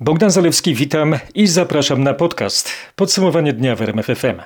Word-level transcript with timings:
Bogdan 0.00 0.30
Zalewski, 0.30 0.74
witam 0.74 1.18
i 1.34 1.46
zapraszam 1.46 2.02
na 2.02 2.14
podcast 2.14 2.70
Podsumowanie 2.96 3.52
dnia 3.52 3.76
w 3.76 3.82
RMFFM. 3.82 4.40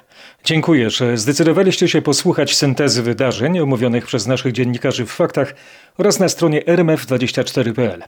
Dziękuję, 0.45 0.91
że 0.91 1.17
zdecydowaliście 1.17 1.89
się 1.89 2.03
posłuchać 2.03 2.57
syntezy 2.57 3.03
wydarzeń 3.03 3.59
omówionych 3.59 4.07
przez 4.07 4.27
naszych 4.27 4.53
dziennikarzy 4.53 5.07
w 5.07 5.11
faktach 5.11 5.55
oraz 5.99 6.19
na 6.19 6.29
stronie 6.29 6.63
rmf24.pl. 6.63 8.03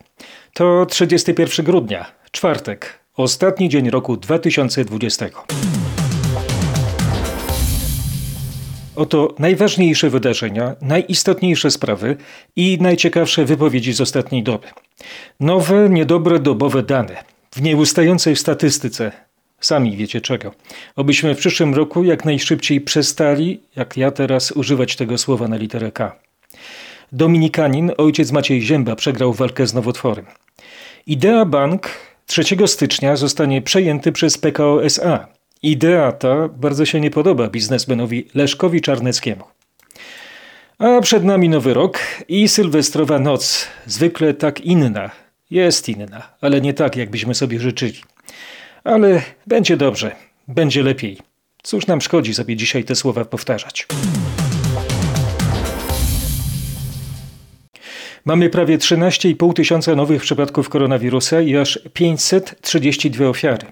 To 0.54 0.86
31 0.86 1.66
grudnia, 1.66 2.12
czwartek, 2.30 3.00
ostatni 3.16 3.68
dzień 3.68 3.90
roku 3.90 4.16
2020. 4.16 5.26
Oto 8.96 9.34
najważniejsze 9.38 10.10
wydarzenia, 10.10 10.76
najistotniejsze 10.82 11.70
sprawy 11.70 12.16
i 12.56 12.78
najciekawsze 12.80 13.44
wypowiedzi 13.44 13.92
z 13.92 14.00
ostatniej 14.00 14.42
doby. 14.42 14.66
Nowe, 15.40 15.88
niedobre 15.88 16.38
dobowe 16.38 16.82
dane 16.82 17.29
w 17.54 17.62
nieustającej 17.62 18.36
statystyce. 18.36 19.12
Sami 19.60 19.96
wiecie 19.96 20.20
czego. 20.20 20.54
Obyśmy 20.96 21.34
w 21.34 21.38
przyszłym 21.38 21.74
roku 21.74 22.04
jak 22.04 22.24
najszybciej 22.24 22.80
przestali, 22.80 23.60
jak 23.76 23.96
ja 23.96 24.10
teraz, 24.10 24.52
używać 24.52 24.96
tego 24.96 25.18
słowa 25.18 25.48
na 25.48 25.56
literę 25.56 25.92
K. 25.92 26.16
Dominikanin, 27.12 27.92
ojciec 27.98 28.32
Maciej 28.32 28.62
Zięba, 28.62 28.96
przegrał 28.96 29.32
walkę 29.32 29.66
z 29.66 29.74
nowotworem. 29.74 30.26
Idea 31.06 31.44
Bank 31.44 31.88
3 32.26 32.42
stycznia 32.66 33.16
zostanie 33.16 33.62
przejęty 33.62 34.12
przez 34.12 34.38
PKO 34.38 34.84
SA 34.84 35.28
Idea 35.62 36.12
ta 36.12 36.48
bardzo 36.48 36.86
się 36.86 37.00
nie 37.00 37.10
podoba 37.10 37.48
biznesmenowi 37.48 38.28
Leszkowi 38.34 38.80
Czarneckiemu. 38.80 39.44
A 40.78 41.00
przed 41.00 41.24
nami 41.24 41.48
nowy 41.48 41.74
rok 41.74 41.98
i 42.28 42.48
sylwestrowa 42.48 43.18
noc, 43.18 43.66
zwykle 43.86 44.34
tak 44.34 44.60
inna. 44.60 45.10
Jest 45.50 45.88
inna, 45.88 46.22
ale 46.40 46.60
nie 46.60 46.74
tak, 46.74 46.96
jakbyśmy 46.96 47.34
sobie 47.34 47.60
życzyli. 47.60 48.00
Ale 48.84 49.22
będzie 49.46 49.76
dobrze, 49.76 50.16
będzie 50.48 50.82
lepiej. 50.82 51.18
Cóż 51.62 51.86
nam 51.86 52.00
szkodzi 52.00 52.34
sobie 52.34 52.56
dzisiaj 52.56 52.84
te 52.84 52.94
słowa 52.94 53.24
powtarzać? 53.24 53.86
Mamy 58.24 58.50
prawie 58.50 58.78
13,5 58.78 59.52
tysiąca 59.52 59.94
nowych 59.94 60.22
przypadków 60.22 60.68
koronawirusa 60.68 61.40
i 61.40 61.56
aż 61.56 61.78
532 61.92 63.28
ofiary. 63.28 63.66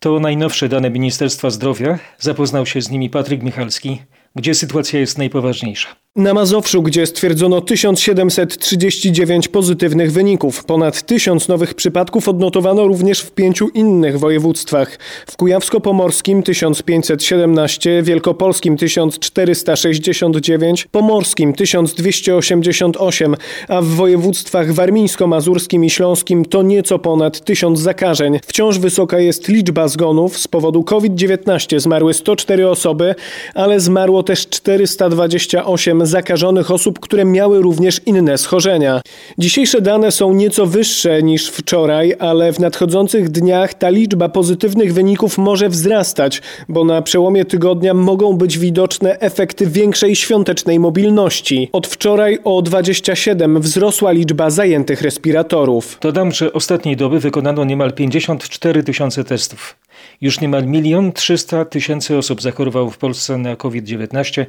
To 0.00 0.20
najnowsze 0.20 0.68
dane 0.68 0.90
Ministerstwa 0.90 1.50
Zdrowia. 1.50 1.98
Zapoznał 2.18 2.66
się 2.66 2.82
z 2.82 2.90
nimi 2.90 3.10
Patryk 3.10 3.42
Michalski. 3.42 4.02
Gdzie 4.34 4.54
sytuacja 4.54 5.00
jest 5.00 5.18
najpoważniejsza? 5.18 5.88
Na 6.18 6.34
Mazowszu, 6.34 6.82
gdzie 6.82 7.06
stwierdzono 7.06 7.60
1739 7.60 9.48
pozytywnych 9.48 10.12
wyników. 10.12 10.64
Ponad 10.64 11.02
1000 11.02 11.48
nowych 11.48 11.74
przypadków 11.74 12.28
odnotowano 12.28 12.86
również 12.86 13.20
w 13.20 13.30
pięciu 13.30 13.68
innych 13.68 14.18
województwach. 14.18 14.98
W 15.26 15.36
Kujawsko-Pomorskim 15.36 16.42
1517, 16.42 18.02
Wielkopolskim 18.02 18.76
1469, 18.76 20.88
Pomorskim 20.92 21.54
1288, 21.54 23.36
a 23.68 23.82
w 23.82 23.86
województwach 23.86 24.72
warmińsko-mazurskim 24.72 25.84
i 25.84 25.90
śląskim 25.90 26.44
to 26.44 26.62
nieco 26.62 26.98
ponad 26.98 27.44
1000 27.44 27.80
zakażeń. 27.80 28.38
Wciąż 28.46 28.78
wysoka 28.78 29.18
jest 29.18 29.48
liczba 29.48 29.88
zgonów. 29.88 30.38
Z 30.38 30.48
powodu 30.48 30.84
COVID-19 30.84 31.80
zmarły 31.80 32.14
104 32.14 32.68
osoby, 32.68 33.14
ale 33.54 33.80
zmarło 33.80 34.22
też 34.22 34.48
428 34.48 36.07
zakażonych 36.08 36.70
osób, 36.70 37.00
które 37.00 37.24
miały 37.24 37.62
również 37.62 38.00
inne 38.06 38.38
schorzenia. 38.38 39.00
Dzisiejsze 39.38 39.80
dane 39.80 40.12
są 40.12 40.32
nieco 40.32 40.66
wyższe 40.66 41.22
niż 41.22 41.48
wczoraj, 41.48 42.14
ale 42.18 42.52
w 42.52 42.58
nadchodzących 42.58 43.28
dniach 43.28 43.74
ta 43.74 43.88
liczba 43.88 44.28
pozytywnych 44.28 44.94
wyników 44.94 45.38
może 45.38 45.68
wzrastać, 45.68 46.42
bo 46.68 46.84
na 46.84 47.02
przełomie 47.02 47.44
tygodnia 47.44 47.94
mogą 47.94 48.36
być 48.36 48.58
widoczne 48.58 49.18
efekty 49.18 49.66
większej 49.66 50.16
świątecznej 50.16 50.78
mobilności. 50.78 51.68
Od 51.72 51.86
wczoraj 51.86 52.38
o 52.44 52.62
27 52.62 53.60
wzrosła 53.60 54.12
liczba 54.12 54.50
zajętych 54.50 55.02
respiratorów. 55.02 55.98
Dodam, 56.00 56.32
że 56.32 56.52
ostatniej 56.52 56.96
doby 56.96 57.20
wykonano 57.20 57.64
niemal 57.64 57.92
54 57.92 58.82
tysiące 58.82 59.24
testów. 59.24 59.76
Już 60.20 60.40
niemal 60.40 60.66
milion 60.66 61.12
300 61.12 61.64
tysięcy 61.64 62.16
osób 62.16 62.42
zachorowało 62.42 62.90
w 62.90 62.98
Polsce 62.98 63.38
na 63.38 63.56
COVID-19, 63.56 64.46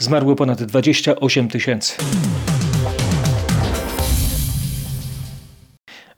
zmarło 0.00 0.36
ponad 0.36 0.62
28 0.62 1.48
tysięcy. 1.48 1.94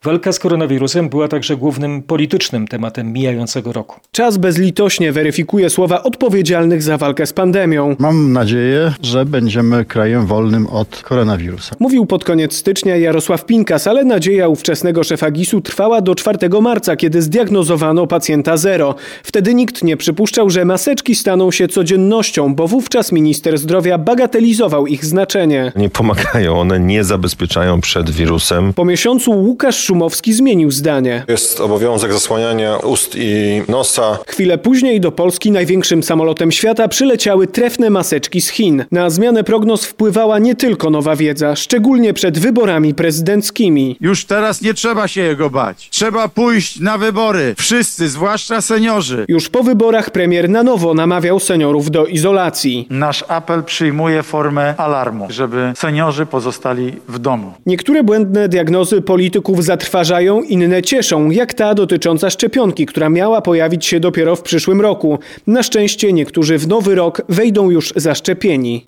Walka 0.04 0.32
z 0.32 0.38
koronawirusem 0.38 1.08
była 1.08 1.28
także 1.28 1.56
głównym 1.56 2.02
politycznym 2.02 2.68
tematem 2.68 3.12
mijającego 3.12 3.72
roku. 3.72 4.00
Czas 4.12 4.36
bezlitośnie 4.36 5.12
weryfikuje 5.12 5.70
słowa 5.70 6.02
odpowiedzialnych 6.02 6.82
za 6.82 6.98
walkę 6.98 7.26
z 7.26 7.32
pandemią. 7.32 7.96
Mam 7.98 8.32
nadzieję, 8.32 8.92
że 9.02 9.24
będziemy 9.24 9.84
krajem 9.84 10.26
wolnym 10.26 10.66
od 10.66 11.02
koronawirusa. 11.02 11.76
Mówił 11.80 12.06
pod 12.06 12.24
koniec 12.24 12.56
stycznia 12.56 12.96
Jarosław 12.96 13.46
Pinkas, 13.46 13.86
ale 13.86 14.04
nadzieja 14.04 14.48
ówczesnego 14.48 15.04
szefa 15.04 15.30
GIS-u 15.30 15.60
trwała 15.60 16.00
do 16.00 16.14
4 16.14 16.38
marca, 16.62 16.96
kiedy 16.96 17.22
zdiagnozowano 17.22 18.06
pacjenta 18.06 18.56
zero. 18.56 18.94
Wtedy 19.22 19.54
nikt 19.54 19.84
nie 19.84 19.96
przypuszczał, 19.96 20.50
że 20.50 20.64
maseczki 20.64 21.14
staną 21.14 21.50
się 21.50 21.68
codziennością, 21.68 22.54
bo 22.54 22.68
wówczas 22.68 23.12
minister 23.12 23.58
zdrowia 23.58 23.98
bagatelizował 23.98 24.86
ich 24.86 25.04
znaczenie. 25.04 25.72
Nie 25.76 25.90
pomagają, 25.90 26.60
one 26.60 26.80
nie 26.80 27.04
zabezpieczają 27.04 27.80
przed 27.80 28.10
wirusem. 28.10 28.72
Po 28.74 28.84
miesiącu 28.84 29.30
Łukasz 29.30 29.91
Szumowski 29.92 30.32
zmienił 30.32 30.70
zdanie. 30.70 31.24
Jest 31.28 31.60
obowiązek 31.60 32.12
zasłaniania 32.12 32.76
ust 32.76 33.16
i 33.16 33.62
nosa. 33.68 34.18
Chwilę 34.26 34.58
później 34.58 35.00
do 35.00 35.12
Polski 35.12 35.50
największym 35.50 36.02
samolotem 36.02 36.52
świata 36.52 36.88
przyleciały 36.88 37.46
trefne 37.46 37.90
maseczki 37.90 38.40
z 38.40 38.48
Chin. 38.48 38.84
Na 38.90 39.10
zmianę 39.10 39.44
prognoz 39.44 39.84
wpływała 39.84 40.38
nie 40.38 40.54
tylko 40.54 40.90
nowa 40.90 41.16
wiedza, 41.16 41.56
szczególnie 41.56 42.14
przed 42.14 42.38
wyborami 42.38 42.94
prezydenckimi. 42.94 43.96
Już 44.00 44.24
teraz 44.24 44.62
nie 44.62 44.74
trzeba 44.74 45.08
się 45.08 45.20
jego 45.20 45.50
bać. 45.50 45.88
Trzeba 45.90 46.28
pójść 46.28 46.80
na 46.80 46.98
wybory. 46.98 47.54
Wszyscy, 47.58 48.08
zwłaszcza 48.08 48.60
seniorzy. 48.60 49.24
Już 49.28 49.48
po 49.48 49.62
wyborach 49.62 50.10
premier 50.10 50.50
na 50.50 50.62
nowo 50.62 50.94
namawiał 50.94 51.40
seniorów 51.40 51.90
do 51.90 52.06
izolacji. 52.06 52.86
Nasz 52.90 53.24
apel 53.28 53.64
przyjmuje 53.64 54.22
formę 54.22 54.74
alarmu, 54.76 55.26
żeby 55.30 55.72
seniorzy 55.76 56.26
pozostali 56.26 56.92
w 57.08 57.18
domu. 57.18 57.52
Niektóre 57.66 58.04
błędne 58.04 58.48
diagnozy 58.48 59.02
polityków 59.02 59.64
zatrważają, 59.82 60.42
inne 60.42 60.82
cieszą, 60.82 61.30
jak 61.30 61.54
ta 61.54 61.74
dotycząca 61.74 62.30
szczepionki, 62.30 62.86
która 62.86 63.08
miała 63.08 63.40
pojawić 63.40 63.86
się 63.86 64.00
dopiero 64.00 64.36
w 64.36 64.42
przyszłym 64.42 64.80
roku. 64.80 65.18
Na 65.46 65.62
szczęście 65.62 66.12
niektórzy 66.12 66.58
w 66.58 66.68
nowy 66.68 66.94
rok 66.94 67.22
wejdą 67.28 67.70
już 67.70 67.92
zaszczepieni. 67.96 68.84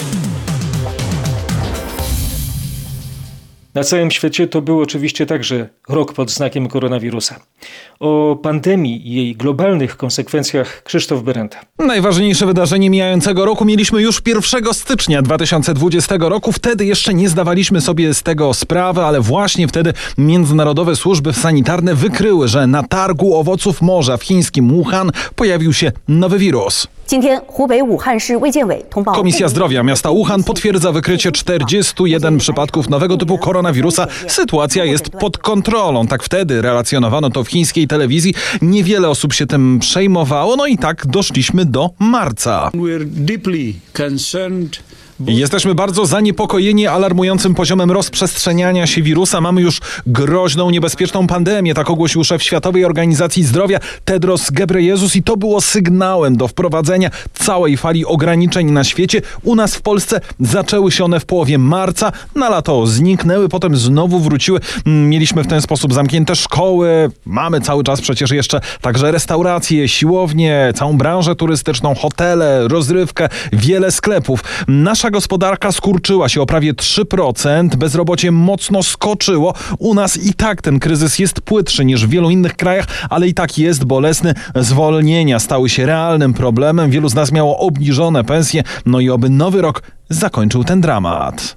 Na 3.74 3.84
całym 3.84 4.10
świecie 4.10 4.46
to 4.46 4.62
był 4.62 4.80
oczywiście 4.80 5.26
także 5.26 5.68
rok 5.88 6.12
pod 6.12 6.30
znakiem 6.30 6.68
koronawirusa. 6.68 7.40
O 8.00 8.38
pandemii 8.42 9.08
i 9.08 9.14
jej 9.14 9.36
globalnych 9.36 9.96
konsekwencjach 9.96 10.82
Krzysztof 10.82 11.22
Berenta. 11.22 11.60
Najważniejsze 11.78 12.46
wydarzenie 12.46 12.90
mijającego 12.90 13.44
roku 13.44 13.64
mieliśmy 13.64 14.02
już 14.02 14.22
1 14.26 14.74
stycznia 14.74 15.22
2020 15.22 16.14
roku. 16.18 16.52
Wtedy 16.52 16.84
jeszcze 16.84 17.14
nie 17.14 17.28
zdawaliśmy 17.28 17.80
sobie 17.80 18.14
z 18.14 18.22
tego 18.22 18.54
sprawy, 18.54 19.02
ale 19.02 19.20
właśnie 19.20 19.68
wtedy 19.68 19.92
międzynarodowe 20.18 20.96
służby 20.96 21.32
sanitarne 21.32 21.94
wykryły, 21.94 22.48
że 22.48 22.66
na 22.66 22.82
targu 22.82 23.36
owoców 23.36 23.82
morza 23.82 24.16
w 24.16 24.22
chińskim 24.22 24.68
Wuhan 24.68 25.10
pojawił 25.34 25.72
się 25.72 25.92
nowy 26.08 26.38
wirus. 26.38 26.86
Komisja 29.14 29.48
Zdrowia 29.48 29.82
miasta 29.82 30.10
Wuhan 30.10 30.44
potwierdza 30.44 30.92
wykrycie 30.92 31.32
41 31.32 32.38
przypadków 32.38 32.88
nowego 32.90 33.16
typu 33.16 33.38
koronawirusa. 33.38 34.06
Sytuacja 34.28 34.84
jest 34.84 35.10
pod 35.10 35.38
kontrolą. 35.38 36.06
Tak 36.06 36.22
wtedy 36.22 36.62
relacjonowano 36.62 37.30
to 37.30 37.44
w 37.44 37.48
chińskiej 37.48 37.88
telewizji. 37.88 38.34
Niewiele 38.62 39.08
osób 39.08 39.32
się 39.32 39.46
tym 39.46 39.78
przejmowało, 39.78 40.56
no 40.56 40.66
i 40.66 40.78
tak 40.78 41.06
doszliśmy 41.06 41.64
do 41.64 41.90
marca. 41.98 42.70
Jesteśmy 45.20 45.74
bardzo 45.74 46.06
zaniepokojeni 46.06 46.86
alarmującym 46.86 47.54
poziomem 47.54 47.90
rozprzestrzeniania 47.90 48.86
się 48.86 49.02
wirusa. 49.02 49.40
Mamy 49.40 49.60
już 49.60 49.80
groźną, 50.06 50.70
niebezpieczną 50.70 51.26
pandemię, 51.26 51.74
tak 51.74 51.90
ogłosił 51.90 52.24
szef 52.24 52.42
Światowej 52.42 52.84
Organizacji 52.84 53.44
Zdrowia 53.44 53.78
Tedros 54.04 54.50
Ghebreyesus 54.50 55.16
i 55.16 55.22
to 55.22 55.36
było 55.36 55.60
sygnałem 55.60 56.36
do 56.36 56.48
wprowadzenia 56.48 57.10
całej 57.34 57.76
fali 57.76 58.06
ograniczeń 58.06 58.70
na 58.70 58.84
świecie. 58.84 59.22
U 59.42 59.54
nas 59.54 59.74
w 59.74 59.82
Polsce 59.82 60.20
zaczęły 60.40 60.92
się 60.92 61.04
one 61.04 61.20
w 61.20 61.26
połowie 61.26 61.58
marca, 61.58 62.12
na 62.34 62.50
lato 62.50 62.86
zniknęły, 62.86 63.48
potem 63.48 63.76
znowu 63.76 64.20
wróciły. 64.20 64.60
Mieliśmy 64.86 65.42
w 65.42 65.46
ten 65.46 65.62
sposób 65.62 65.94
zamknięte 65.94 66.36
szkoły, 66.36 67.10
mamy 67.24 67.60
cały 67.60 67.84
czas 67.84 68.00
przecież 68.00 68.30
jeszcze 68.30 68.60
także 68.80 69.12
restauracje, 69.12 69.88
siłownie, 69.88 70.72
całą 70.74 70.98
branżę 70.98 71.36
turystyczną, 71.36 71.94
hotele, 71.94 72.68
rozrywkę, 72.68 73.28
wiele 73.52 73.90
sklepów. 73.90 74.44
Nasza 74.68 75.03
Nasza 75.04 75.10
gospodarka 75.10 75.72
skurczyła 75.72 76.28
się 76.28 76.42
o 76.42 76.46
prawie 76.46 76.74
3%, 76.74 77.76
bezrobocie 77.76 78.32
mocno 78.32 78.82
skoczyło. 78.82 79.54
U 79.78 79.94
nas 79.94 80.16
i 80.16 80.34
tak 80.34 80.62
ten 80.62 80.80
kryzys 80.80 81.18
jest 81.18 81.40
płytszy 81.40 81.84
niż 81.84 82.06
w 82.06 82.10
wielu 82.10 82.30
innych 82.30 82.56
krajach, 82.56 82.86
ale 83.10 83.28
i 83.28 83.34
tak 83.34 83.58
jest 83.58 83.84
bolesny. 83.84 84.34
Zwolnienia 84.56 85.38
stały 85.38 85.68
się 85.68 85.86
realnym 85.86 86.34
problemem. 86.34 86.90
Wielu 86.90 87.08
z 87.08 87.14
nas 87.14 87.32
miało 87.32 87.58
obniżone 87.58 88.24
pensje, 88.24 88.62
no 88.86 89.00
i 89.00 89.10
oby 89.10 89.30
nowy 89.30 89.62
rok 89.62 89.82
zakończył 90.08 90.64
ten 90.64 90.80
dramat. 90.80 91.56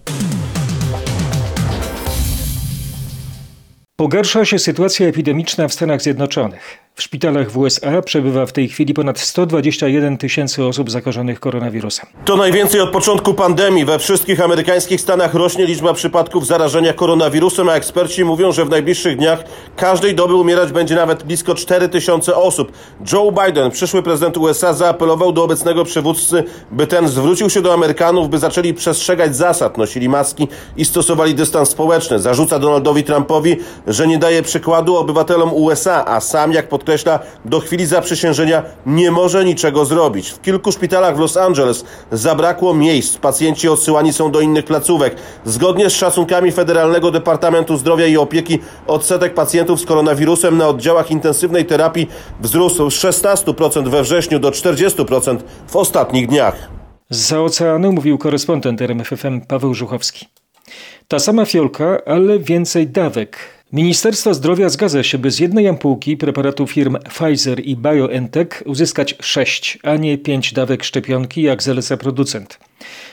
Pogarsza 3.96 4.46
się 4.46 4.60
sytuacja 4.60 5.08
epidemiczna 5.08 5.68
w 5.68 5.74
Stanach 5.74 6.02
Zjednoczonych. 6.02 6.87
W 6.98 7.04
szpitalach 7.04 7.52
w 7.52 7.58
USA 7.58 8.02
przebywa 8.02 8.46
w 8.46 8.52
tej 8.52 8.70
chwili 8.70 8.94
ponad 8.94 9.20
121 9.20 10.18
tysięcy 10.18 10.64
osób 10.64 10.92
zakażonych 10.92 11.40
koronawirusem. 11.40 12.06
To 12.26 12.36
najwięcej 12.36 12.82
od 12.82 12.90
początku 12.90 13.34
pandemii. 13.34 13.86
We 13.86 14.00
wszystkich 14.00 14.42
amerykańskich 14.42 15.02
stanach 15.02 15.34
rośnie 15.34 15.66
liczba 15.66 15.94
przypadków 15.94 16.48
zarażenia 16.48 16.94
koronawirusem, 16.94 17.70
a 17.70 17.74
eksperci 17.74 18.26
mówią, 18.26 18.52
że 18.52 18.66
w 18.66 18.70
najbliższych 18.70 19.18
dniach 19.18 19.44
każdej 19.76 20.16
doby 20.16 20.36
umierać 20.36 20.72
będzie 20.72 20.96
nawet 20.96 21.24
blisko 21.24 21.56
4 21.56 21.90
tysiące 21.90 22.36
osób. 22.36 22.72
Joe 23.14 23.32
Biden, 23.46 23.72
przyszły 23.72 24.04
prezydent 24.04 24.38
USA, 24.38 24.74
zaapelował 24.74 25.32
do 25.32 25.44
obecnego 25.44 25.84
przywódcy, 25.84 26.44
by 26.72 26.88
ten 26.88 27.08
zwrócił 27.08 27.50
się 27.50 27.62
do 27.62 27.74
Amerykanów, 27.74 28.30
by 28.30 28.38
zaczęli 28.38 28.74
przestrzegać 28.74 29.36
zasad, 29.36 29.78
nosili 29.78 30.10
maski 30.10 30.48
i 30.78 30.86
stosowali 30.86 31.36
dystans 31.36 31.70
społeczny. 31.70 32.20
Zarzuca 32.20 32.60
Donaldowi 32.60 33.04
Trumpowi, 33.04 33.56
że 33.88 34.08
nie 34.08 34.18
daje 34.18 34.42
przykładu 34.42 34.96
obywatelom 34.96 35.54
USA, 35.54 36.06
a 36.06 36.20
sam, 36.20 36.54
jak 36.54 36.70
podkreśla, 36.88 37.20
do 37.46 37.60
chwili 37.60 37.86
zaprzysiężenia 37.86 38.64
nie 38.86 39.12
może 39.12 39.46
niczego 39.46 39.86
zrobić. 39.86 40.30
W 40.30 40.42
kilku 40.42 40.72
szpitalach 40.72 41.16
w 41.16 41.20
Los 41.20 41.38
Angeles 41.38 41.86
zabrakło 42.12 42.74
miejsc. 42.74 43.18
Pacjenci 43.18 43.70
odsyłani 43.70 44.14
są 44.14 44.32
do 44.32 44.42
innych 44.42 44.66
placówek. 44.66 45.16
Zgodnie 45.46 45.90
z 45.90 45.94
szacunkami 45.94 46.52
Federalnego 46.52 47.12
Departamentu 47.12 47.78
Zdrowia 47.78 48.08
i 48.08 48.18
Opieki 48.18 48.60
odsetek 48.88 49.34
pacjentów 49.34 49.82
z 49.82 49.86
koronawirusem 49.86 50.58
na 50.58 50.68
oddziałach 50.68 51.12
intensywnej 51.12 51.66
terapii 51.66 52.08
wzrósł 52.42 52.90
z 52.90 52.96
16% 52.96 53.90
we 53.90 54.04
wrześniu 54.04 54.40
do 54.40 54.50
40% 54.50 55.38
w 55.68 55.76
ostatnich 55.76 56.28
dniach. 56.28 56.56
Z 57.10 57.34
oceanu 57.34 57.92
mówił 57.92 58.18
korespondent 58.18 58.82
RMFFM 58.82 59.42
Paweł 59.42 59.74
Żuchowski. 59.74 60.26
Ta 61.08 61.20
sama 61.20 61.46
fiolka, 61.46 61.98
ale 62.06 62.40
więcej 62.40 62.88
dawek. 62.88 63.57
Ministerstwo 63.74 64.34
Zdrowia 64.34 64.70
zgadza 64.70 65.04
się, 65.04 65.18
by 65.18 65.32
z 65.32 65.40
jednej 65.40 65.68
ampułki 65.68 66.18
preparatu 66.18 66.68
firm 66.68 66.98
Pfizer 66.98 67.60
i 67.60 67.76
BioNTech 67.76 68.64
uzyskać 68.66 69.16
6, 69.20 69.80
a 69.84 69.96
nie 69.96 70.18
5 70.18 70.54
dawek 70.54 70.84
szczepionki, 70.84 71.42
jak 71.42 71.64
zaleca 71.64 71.98
producent. 71.98 72.60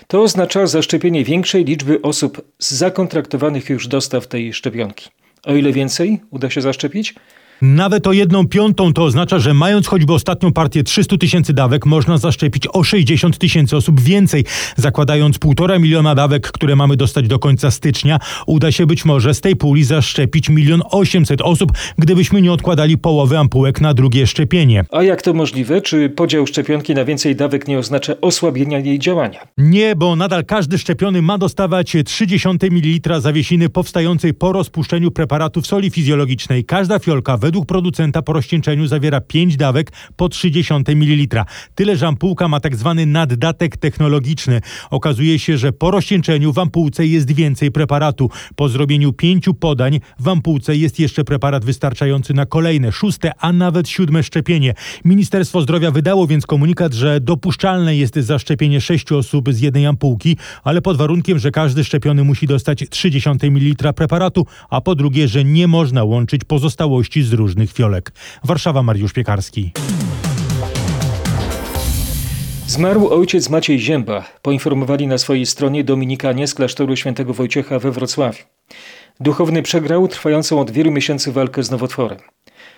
To 0.07 0.23
oznacza 0.23 0.67
zaszczepienie 0.67 1.25
większej 1.25 1.65
liczby 1.65 2.03
osób 2.03 2.43
z 2.59 2.75
zakontraktowanych 2.75 3.71
już 3.71 3.89
dostaw 3.89 4.27
tej 4.27 4.53
szczepionki. 4.53 5.11
O 5.45 5.55
ile 5.55 5.73
więcej 5.73 6.21
uda 6.31 6.51
się 6.51 6.61
zaszczepić? 6.61 7.15
Nawet 7.63 8.07
o 8.07 8.13
jedną 8.13 8.49
piątą 8.49 8.93
to 8.93 9.05
oznacza, 9.05 9.39
że 9.39 9.55
mając 9.55 9.87
choćby 9.87 10.13
ostatnią 10.13 10.53
partię 10.53 10.83
300 10.83 11.17
tysięcy 11.17 11.53
dawek, 11.53 11.87
można 11.87 12.19
zaszczepić 12.19 12.69
o 12.73 12.85
60 12.85 13.39
tysięcy 13.39 13.77
osób 13.77 14.01
więcej. 14.01 14.45
Zakładając 14.77 15.39
półtora 15.39 15.79
miliona 15.79 16.15
dawek, 16.15 16.53
które 16.53 16.77
mamy 16.77 16.97
dostać 16.97 17.29
do 17.29 17.39
końca 17.39 17.71
stycznia, 17.71 18.19
uda 18.47 18.73
się 18.73 18.87
być 18.87 19.05
może 19.05 19.35
z 19.35 19.41
tej 19.41 19.57
puli 19.57 19.85
zaszczepić 19.85 20.49
milion 20.49 20.83
800 20.91 21.41
osób, 21.41 21.73
gdybyśmy 21.99 22.43
nie 22.43 22.53
odkładali 22.53 22.99
połowy 22.99 23.39
ampułek 23.39 23.81
na 23.81 23.95
drugie 23.95 24.27
szczepienie. 24.27 24.85
A 24.93 25.03
jak 25.03 25.23
to 25.23 25.35
możliwe? 25.35 25.81
Czy 25.81 26.09
podział 26.09 26.47
szczepionki 26.47 26.95
na 26.95 27.05
więcej 27.05 27.37
dawek 27.37 27.69
nie 27.69 27.79
oznacza 27.79 28.15
osłabienia 28.21 28.79
jej 28.79 28.99
działania? 28.99 29.41
Nie, 29.59 29.97
bo 29.97 30.17
nadal 30.17 30.45
każdy 30.45 30.79
szczepiony 30.79 31.23
ma 31.23 31.39
dostawać 31.39 31.95
0,3 31.95 32.71
ml 32.71 33.21
zawiesiny 33.21 33.69
powstającej 33.69 34.35
po 34.35 34.53
rozpuszczeniu 34.53 35.11
preparatu 35.11 35.61
w 35.61 35.67
soli 35.67 35.91
fizjologicznej. 35.91 36.65
Każda 36.65 36.99
fiolka 36.99 37.37
według 37.45 37.67
producenta 37.67 38.23
po 38.23 38.33
rozcieńczeniu 38.33 38.87
zawiera 38.87 39.21
5 39.21 39.57
dawek 39.57 39.93
po 40.17 40.29
0,3 40.29 40.97
ml. 40.97 41.45
Tyle, 41.75 41.97
że 41.97 42.07
ampułka 42.07 42.49
ma 42.49 42.61
tak 42.61 42.77
zwany 42.77 43.07
naddatek 43.07 43.77
technologiczny. 43.77 44.61
Okazuje 44.91 45.39
się, 45.39 45.59
że 45.59 45.73
po 45.73 45.91
rozcieńczeniu 45.91 46.53
w 46.53 46.59
ampułce 46.59 47.07
jest 47.07 47.33
więcej 47.33 47.71
preparatu. 47.71 48.31
Po 48.57 48.69
zrobieniu 48.69 49.13
pięciu 49.13 49.55
podań 49.55 50.01
w 50.19 50.29
ampułce 50.29 50.77
jest 50.77 50.99
jeszcze 50.99 51.25
preparat 51.25 51.65
wystarczający 51.65 52.35
na 52.35 52.47
kolejne, 52.47 52.93
szóste, 52.93 53.33
a 53.39 53.53
nawet 53.53 53.89
siódme 53.89 54.23
szczepienie. 54.23 54.75
Ministerstwo 55.05 55.61
Zdrowia 55.61 55.91
wydało 55.91 56.27
więc 56.27 56.47
komunikat, 56.47 56.95
że 56.95 57.21
dopuszczalne 57.21 57.97
jest 57.97 58.15
zaszczepienie 58.15 58.81
sześciu 58.81 59.19
osób 59.19 59.53
z 59.53 59.61
jednej 59.61 59.87
ampułki, 59.87 60.37
ale 60.63 60.83
pod 60.83 60.97
warunkiem, 60.97 61.39
że 61.39 61.51
każdy 61.51 61.85
szczepiony 61.85 62.25
musi 62.25 62.47
dostać 62.47 62.85
0,3 62.85 63.51
ml 63.51 63.93
preparatu, 63.95 64.47
a 64.71 64.81
po 64.81 64.95
drugie, 64.95 65.29
że 65.29 65.45
nie 65.45 65.69
można 65.69 66.05
łączyć 66.05 66.45
pozostałości 66.45 67.23
z 67.23 67.34
różnych 67.37 67.73
fiolek. 67.73 68.13
Warszawa, 68.45 68.83
Mariusz 68.83 69.13
Piekarski. 69.13 69.73
Zmarł 72.67 73.09
ojciec 73.09 73.51
Maciej 73.51 73.81
Zięba, 73.81 74.25
poinformowali 74.43 75.07
na 75.07 75.19
swojej 75.19 75.47
stronie 75.47 75.85
dominikanie 75.85 76.47
z 76.47 76.55
klasztoru 76.55 76.97
świętego 76.97 77.35
Wojciecha 77.35 77.79
we 77.79 77.91
Wrocławiu. 77.91 78.45
Duchowny 79.21 79.63
przegrał 79.63 80.09
trwającą 80.09 80.61
od 80.61 80.71
wielu 80.71 80.91
miesięcy 80.91 81.33
walkę 81.33 81.63
z 81.63 81.71
nowotworem. 81.71 82.19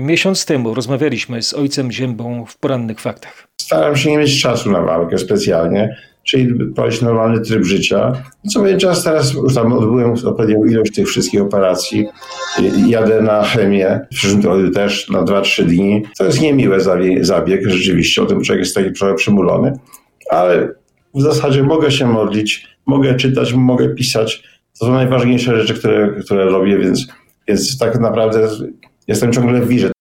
Miesiąc 0.00 0.44
temu 0.44 0.74
rozmawialiśmy 0.74 1.42
z 1.42 1.54
ojcem 1.54 1.92
Ziębą 1.92 2.44
w 2.46 2.58
porannych 2.58 3.00
faktach. 3.00 3.48
Staram 3.60 3.96
się 3.96 4.10
nie 4.10 4.18
mieć 4.18 4.42
czasu 4.42 4.70
na 4.70 4.80
walkę 4.80 5.18
specjalnie, 5.18 5.96
czyli 6.28 6.54
prowadzić 6.74 7.02
normalny 7.02 7.40
tryb 7.40 7.64
życia. 7.64 8.12
Co 8.52 8.62
miałem 8.62 8.78
czas 8.78 9.04
teraz, 9.04 9.34
już 9.34 9.54
tam 9.54 9.72
odbyłem 9.72 10.12
odpowiednią 10.12 10.64
ilość 10.64 10.94
tych 10.94 11.08
wszystkich 11.08 11.42
operacji. 11.42 12.06
Jadę 12.86 13.22
na 13.22 13.42
chemię, 13.42 14.00
w 14.12 14.14
przyszłym 14.14 14.42
tygodniu 14.42 14.70
też 14.70 15.10
na 15.10 15.22
2-3 15.22 15.64
dni. 15.64 16.02
To 16.18 16.24
jest 16.24 16.40
niemiły 16.40 16.78
zabieg, 17.20 17.68
rzeczywiście, 17.68 18.22
o 18.22 18.26
tym 18.26 18.42
człowiek 18.42 18.64
jest 18.64 18.74
taki 18.74 18.92
trochę 18.92 19.14
przymulony, 19.14 19.72
ale 20.30 20.68
w 21.14 21.22
zasadzie 21.22 21.62
mogę 21.62 21.90
się 21.90 22.06
modlić, 22.06 22.66
mogę 22.86 23.14
czytać, 23.14 23.52
mogę 23.52 23.88
pisać. 23.88 24.42
To 24.80 24.86
są 24.86 24.92
najważniejsze 24.92 25.60
rzeczy, 25.60 25.74
które, 25.74 26.14
które 26.24 26.44
robię, 26.44 26.78
więc, 26.78 27.06
więc 27.48 27.78
tak 27.78 28.00
naprawdę 28.00 28.48
jestem 29.08 29.32
ciągle 29.32 29.60
w 29.60 29.68
wirze. 29.68 29.95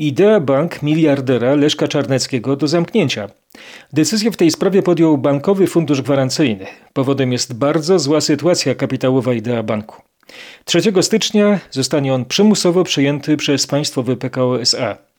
Idea 0.00 0.40
Bank 0.40 0.82
miliardera 0.82 1.54
Leszka 1.54 1.88
Czarneckiego 1.88 2.56
do 2.56 2.68
zamknięcia. 2.68 3.28
Decyzję 3.92 4.30
w 4.30 4.36
tej 4.36 4.50
sprawie 4.50 4.82
podjął 4.82 5.18
Bankowy 5.18 5.66
Fundusz 5.66 6.02
Gwarancyjny. 6.02 6.66
Powodem 6.92 7.32
jest 7.32 7.54
bardzo 7.54 7.98
zła 7.98 8.20
sytuacja 8.20 8.74
kapitałowa 8.74 9.34
Idea 9.34 9.62
Banku. 9.62 10.02
3 10.64 10.80
stycznia 11.02 11.60
zostanie 11.70 12.14
on 12.14 12.24
przymusowo 12.24 12.84
przejęty 12.84 13.36
przez 13.36 13.66
państwowy 13.66 14.16
PKO 14.16 14.60
SA. 14.60 15.09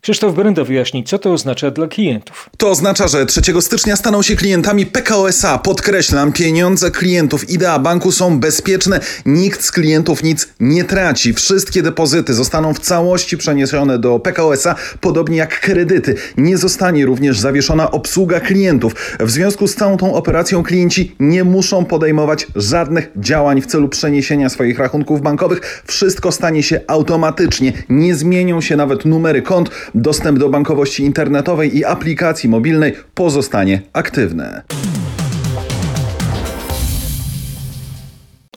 Krzysztof 0.00 0.34
Brenda 0.34 0.64
wyjaśni, 0.64 1.04
co 1.04 1.18
to 1.18 1.32
oznacza 1.32 1.70
dla 1.70 1.86
klientów. 1.88 2.50
To 2.56 2.70
oznacza, 2.70 3.08
że 3.08 3.26
3 3.26 3.42
stycznia 3.60 3.96
staną 3.96 4.22
się 4.22 4.36
klientami 4.36 4.86
PKO 4.86 5.28
SA. 5.28 5.58
Podkreślam, 5.58 6.32
pieniądze 6.32 6.90
klientów 6.90 7.50
Idea 7.50 7.78
Banku 7.78 8.12
są 8.12 8.40
bezpieczne. 8.40 9.00
Nikt 9.26 9.64
z 9.64 9.72
klientów 9.72 10.22
nic 10.22 10.48
nie 10.60 10.84
traci. 10.84 11.32
Wszystkie 11.32 11.82
depozyty 11.82 12.34
zostaną 12.34 12.74
w 12.74 12.80
całości 12.80 13.36
przeniesione 13.36 13.98
do 13.98 14.18
PKO 14.18 14.54
SA, 14.54 14.74
podobnie 15.00 15.36
jak 15.36 15.60
kredyty. 15.60 16.14
Nie 16.36 16.58
zostanie 16.58 17.06
również 17.06 17.38
zawieszona 17.38 17.90
obsługa 17.90 18.40
klientów. 18.40 18.94
W 19.20 19.30
związku 19.30 19.68
z 19.68 19.74
całą 19.74 19.96
tą 19.96 20.14
operacją 20.14 20.62
klienci 20.62 21.16
nie 21.20 21.44
muszą 21.44 21.84
podejmować 21.84 22.46
żadnych 22.56 23.10
działań 23.16 23.62
w 23.62 23.66
celu 23.66 23.88
przeniesienia 23.88 24.48
swoich 24.48 24.78
rachunków 24.78 25.22
bankowych. 25.22 25.82
Wszystko 25.86 26.32
stanie 26.32 26.62
się 26.62 26.80
automatycznie. 26.86 27.72
Nie 27.88 28.14
zmienią 28.14 28.60
się 28.60 28.76
nawet 28.76 29.04
numery 29.04 29.42
kont. 29.42 29.70
Dostęp 29.94 30.38
do 30.38 30.48
bankowości 30.48 31.02
internetowej 31.02 31.76
i 31.76 31.84
aplikacji 31.84 32.48
mobilnej 32.48 32.92
pozostanie 33.14 33.82
aktywny. 33.92 34.62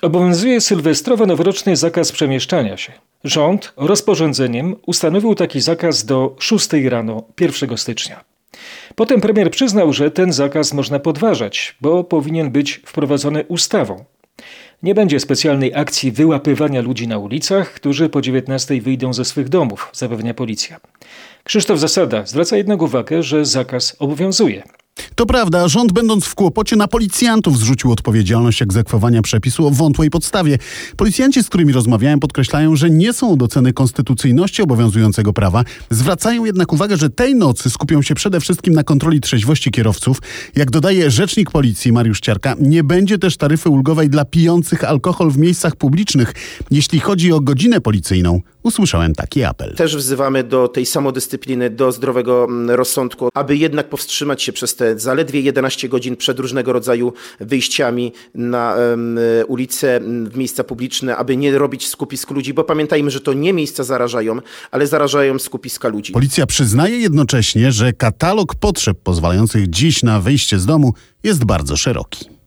Obowiązuje 0.01 0.61
sylwestrowo-noworoczny 0.61 1.75
zakaz 1.75 2.11
przemieszczania 2.11 2.77
się. 2.77 2.93
Rząd 3.23 3.73
rozporządzeniem 3.77 4.75
ustanowił 4.85 5.35
taki 5.35 5.61
zakaz 5.61 6.05
do 6.05 6.35
6 6.39 6.69
rano 6.89 7.23
1 7.39 7.77
stycznia. 7.77 8.23
Potem 8.95 9.21
premier 9.21 9.51
przyznał, 9.51 9.93
że 9.93 10.11
ten 10.11 10.33
zakaz 10.33 10.73
można 10.73 10.99
podważać, 10.99 11.75
bo 11.81 12.03
powinien 12.03 12.51
być 12.51 12.81
wprowadzony 12.85 13.43
ustawą. 13.47 14.05
Nie 14.83 14.95
będzie 14.95 15.19
specjalnej 15.19 15.75
akcji 15.75 16.11
wyłapywania 16.11 16.81
ludzi 16.81 17.07
na 17.07 17.17
ulicach, 17.17 17.73
którzy 17.73 18.09
po 18.09 18.21
19 18.21 18.81
wyjdą 18.81 19.13
ze 19.13 19.25
swych 19.25 19.49
domów, 19.49 19.89
zapewnia 19.93 20.33
policja. 20.33 20.79
Krzysztof 21.43 21.79
Zasada 21.79 22.25
zwraca 22.25 22.57
jednak 22.57 22.81
uwagę, 22.81 23.23
że 23.23 23.45
zakaz 23.45 23.95
obowiązuje. 23.99 24.63
To 25.15 25.25
prawda, 25.25 25.67
rząd 25.67 25.91
będąc 25.91 26.25
w 26.25 26.35
kłopocie 26.35 26.75
na 26.75 26.87
policjantów 26.87 27.59
zrzucił 27.59 27.91
odpowiedzialność 27.91 28.61
egzekwowania 28.61 29.21
przepisu 29.21 29.67
o 29.67 29.71
wątłej 29.71 30.09
podstawie. 30.09 30.57
Policjanci, 30.97 31.43
z 31.43 31.47
którymi 31.47 31.73
rozmawiałem, 31.73 32.19
podkreślają, 32.19 32.75
że 32.75 32.89
nie 32.89 33.13
są 33.13 33.31
od 33.31 33.41
oceny 33.41 33.73
konstytucyjności 33.73 34.61
obowiązującego 34.61 35.33
prawa. 35.33 35.63
Zwracają 35.89 36.45
jednak 36.45 36.73
uwagę, 36.73 36.97
że 36.97 37.09
tej 37.09 37.35
nocy 37.35 37.69
skupią 37.69 38.01
się 38.01 38.15
przede 38.15 38.39
wszystkim 38.39 38.73
na 38.73 38.83
kontroli 38.83 39.21
trzeźwości 39.21 39.71
kierowców. 39.71 40.21
Jak 40.55 40.71
dodaje 40.71 41.11
rzecznik 41.11 41.51
policji 41.51 41.91
Mariusz 41.91 42.19
Ciarka, 42.19 42.55
nie 42.59 42.83
będzie 42.83 43.17
też 43.17 43.37
taryfy 43.37 43.69
ulgowej 43.69 44.09
dla 44.09 44.25
pijących 44.25 44.83
alkohol 44.83 45.31
w 45.31 45.37
miejscach 45.37 45.75
publicznych. 45.75 46.33
Jeśli 46.71 46.99
chodzi 46.99 47.31
o 47.31 47.39
godzinę 47.39 47.81
policyjną, 47.81 48.41
usłyszałem 48.63 49.15
taki 49.15 49.43
apel. 49.43 49.75
Też 49.75 49.97
wzywamy 49.97 50.43
do 50.43 50.67
tej 50.67 50.85
samodyscypliny, 50.85 51.69
do 51.69 51.91
zdrowego 51.91 52.43
mm, 52.43 52.69
rozsądku, 52.69 53.29
aby 53.33 53.57
jednak 53.57 53.89
powstrzymać 53.89 54.43
się 54.43 54.53
przez 54.53 54.75
te 54.75 54.99
zaledwie 54.99 55.41
11 55.41 55.89
godzin 55.89 56.15
przed 56.15 56.39
różnego 56.39 56.73
rodzaju 56.73 57.13
wyjściami 57.39 58.13
na 58.35 58.75
um, 58.75 59.19
ulice, 59.47 59.99
w 60.25 60.37
miejsca 60.37 60.63
publiczne, 60.63 61.17
aby 61.17 61.37
nie 61.37 61.57
robić 61.57 61.87
skupisk 61.87 62.31
ludzi, 62.31 62.53
bo 62.53 62.63
pamiętajmy, 62.63 63.11
że 63.11 63.21
to 63.21 63.33
nie 63.33 63.53
miejsca 63.53 63.83
zarażają, 63.83 64.37
ale 64.71 64.87
zarażają 64.87 65.39
skupiska 65.39 65.87
ludzi. 65.87 66.13
Policja 66.13 66.45
przyznaje 66.45 66.97
jednocześnie, 66.97 67.71
że 67.71 67.93
katalog 67.93 68.55
potrzeb 68.55 68.97
pozwalających 69.03 69.69
dziś 69.69 70.03
na 70.03 70.19
wyjście 70.19 70.59
z 70.59 70.65
domu 70.65 70.93
jest 71.23 71.45
bardzo 71.45 71.77
szeroki. 71.77 72.40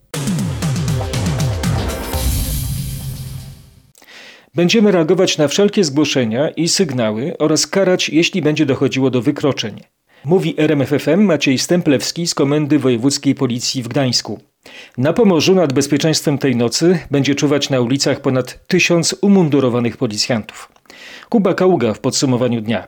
Będziemy 4.54 4.92
reagować 4.92 5.38
na 5.38 5.48
wszelkie 5.48 5.84
zgłoszenia 5.84 6.48
i 6.48 6.68
sygnały 6.68 7.38
oraz 7.38 7.66
karać, 7.66 8.08
jeśli 8.08 8.42
będzie 8.42 8.66
dochodziło 8.66 9.10
do 9.10 9.22
wykroczeń. 9.22 9.80
Mówi 10.24 10.54
RMFFM 10.56 11.24
Maciej 11.24 11.58
Stemplewski 11.58 12.26
z 12.26 12.34
Komendy 12.34 12.78
Wojewódzkiej 12.78 13.34
Policji 13.34 13.82
w 13.82 13.88
Gdańsku. 13.88 14.40
Na 14.98 15.12
Pomorzu 15.12 15.54
nad 15.54 15.72
bezpieczeństwem 15.72 16.38
tej 16.38 16.56
nocy 16.56 16.98
będzie 17.10 17.34
czuwać 17.34 17.70
na 17.70 17.80
ulicach 17.80 18.20
ponad 18.20 18.66
tysiąc 18.66 19.16
umundurowanych 19.20 19.96
policjantów. 19.96 20.72
Kuba 21.28 21.54
Kaługa 21.54 21.94
w 21.94 22.00
podsumowaniu 22.00 22.60
dnia. 22.60 22.86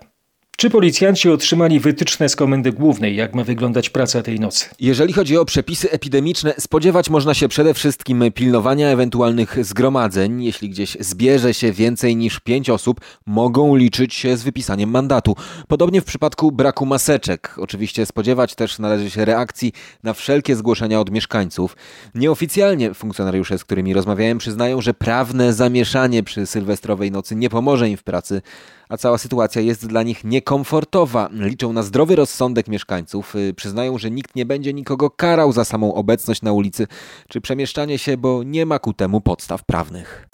Czy 0.59 0.71
policjanci 0.71 1.31
otrzymali 1.31 1.81
wytyczne 1.81 2.29
z 2.29 2.37
Komendy 2.37 2.73
Głównej, 2.73 3.17
jak 3.17 3.35
ma 3.35 3.45
wyglądać 3.45 3.91
praca 3.91 4.23
tej 4.23 4.41
nocy? 4.41 4.67
Jeżeli 4.81 5.13
chodzi 5.13 5.37
o 5.37 5.45
przepisy 5.45 5.91
epidemiczne, 5.91 6.55
spodziewać 6.59 7.11
można 7.11 7.35
się 7.35 7.49
przede 7.49 7.75
wszystkim 7.75 8.25
pilnowania 8.35 8.89
ewentualnych 8.89 9.65
zgromadzeń. 9.65 10.45
Jeśli 10.45 10.71
gdzieś 10.71 10.97
zbierze 11.01 11.55
się 11.55 11.73
więcej 11.73 12.17
niż 12.17 12.41
pięć 12.41 12.71
osób, 12.71 13.01
mogą 13.27 13.77
liczyć 13.77 14.15
się 14.15 14.37
z 14.37 14.43
wypisaniem 14.43 14.91
mandatu. 14.91 15.37
Podobnie 15.69 16.01
w 16.01 16.05
przypadku 16.05 16.53
braku 16.53 16.87
maseczek. 16.87 17.55
Oczywiście 17.59 18.07
spodziewać 18.07 18.55
też 18.55 18.79
należy 18.79 19.11
się 19.11 19.25
reakcji 19.25 19.73
na 20.03 20.13
wszelkie 20.13 20.57
zgłoszenia 20.57 21.01
od 21.01 21.11
mieszkańców. 21.11 21.77
Nieoficjalnie 22.15 22.95
funkcjonariusze, 22.95 23.59
z 23.59 23.65
którymi 23.65 23.95
rozmawiałem, 23.95 24.39
przyznają, 24.39 24.81
że 24.81 24.95
prawne 24.95 25.53
zamieszanie 25.53 26.23
przy 26.23 26.47
sylwestrowej 26.47 27.11
nocy 27.11 27.37
nie 27.37 27.51
pomoże 27.51 27.89
im 27.89 27.97
w 27.97 28.03
pracy 28.03 28.43
a 28.89 28.97
cała 28.97 29.19
sytuacja 29.19 29.63
jest 29.63 29.87
dla 29.87 30.03
nich 30.03 30.25
niekomfortowa. 30.25 31.29
Liczą 31.33 31.73
na 31.73 31.83
zdrowy 31.83 32.17
rozsądek 32.17 32.69
mieszkańców, 32.69 33.37
y, 33.37 33.55
przyznają, 33.55 33.99
że 33.99 34.11
nikt 34.11 34.37
nie 34.37 34.47
będzie 34.47 34.73
nikogo 34.73 35.11
karał 35.11 35.53
za 35.53 35.65
samą 35.65 35.95
obecność 35.95 36.43
na 36.43 36.53
ulicy 36.53 36.87
czy 37.29 37.41
przemieszczanie 37.41 37.99
się, 37.99 38.17
bo 38.17 38.43
nie 38.43 38.67
ma 38.67 38.79
ku 38.79 38.93
temu 38.93 39.21
podstaw 39.21 39.65
prawnych. 39.65 40.29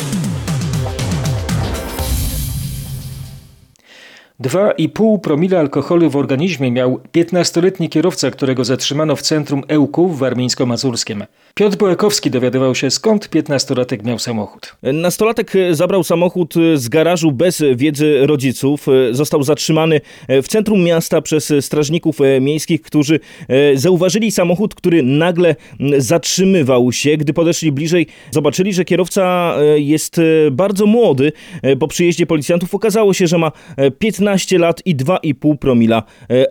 2,5 4.42 5.20
promila 5.20 5.58
alkoholu 5.58 6.10
w 6.10 6.16
organizmie 6.16 6.70
miał 6.70 7.00
15-letni 7.12 7.88
kierowca, 7.88 8.30
którego 8.30 8.64
zatrzymano 8.64 9.16
w 9.16 9.22
centrum 9.22 9.62
Ełku 9.68 10.08
w 10.08 10.20
warmińsko-mazurskim. 10.20 11.24
Piotr 11.54 11.76
Bojakowski 11.76 12.30
dowiadywał 12.30 12.74
się, 12.74 12.90
skąd 12.90 13.28
15-latek 13.28 14.04
miał 14.04 14.18
samochód. 14.18 14.76
Nastolatek 14.82 15.52
zabrał 15.70 16.04
samochód 16.04 16.54
z 16.74 16.88
garażu 16.88 17.32
bez 17.32 17.62
wiedzy 17.76 18.26
rodziców. 18.26 18.86
Został 19.10 19.42
zatrzymany 19.42 20.00
w 20.28 20.48
centrum 20.48 20.84
miasta 20.84 21.22
przez 21.22 21.52
strażników 21.60 22.18
miejskich, 22.40 22.82
którzy 22.82 23.20
zauważyli 23.74 24.30
samochód, 24.30 24.74
który 24.74 25.02
nagle 25.02 25.56
zatrzymywał 25.98 26.92
się. 26.92 27.16
Gdy 27.16 27.32
podeszli 27.32 27.72
bliżej, 27.72 28.06
zobaczyli, 28.30 28.72
że 28.72 28.84
kierowca 28.84 29.54
jest 29.76 30.20
bardzo 30.50 30.86
młody. 30.86 31.32
Po 31.78 31.88
przyjeździe 31.88 32.26
policjantów 32.26 32.74
okazało 32.74 33.14
się, 33.14 33.26
że 33.26 33.38
ma 33.38 33.52
15 33.98 34.31
lat 34.58 34.82
i 34.84 34.96
2,5 34.96 35.56
promila 35.56 36.02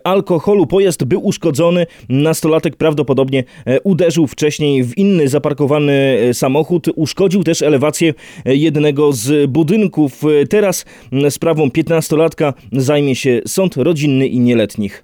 alkoholu. 0.04 0.66
Pojazd 0.66 1.04
był 1.04 1.26
uszkodzony. 1.26 1.86
Nastolatek 2.08 2.76
prawdopodobnie 2.76 3.44
uderzył 3.84 4.26
wcześniej 4.26 4.84
w 4.84 4.98
inny 4.98 5.28
zaparkowany 5.28 6.18
samochód. 6.32 6.86
Uszkodził 6.96 7.44
też 7.44 7.62
elewację 7.62 8.14
jednego 8.44 9.12
z 9.12 9.50
budynków. 9.50 10.22
Teraz 10.50 10.84
sprawą 11.30 11.68
15-latka 11.68 12.52
zajmie 12.72 13.16
się 13.16 13.40
sąd 13.46 13.76
rodzinny 13.76 14.26
i 14.26 14.40
nieletnich. 14.40 15.02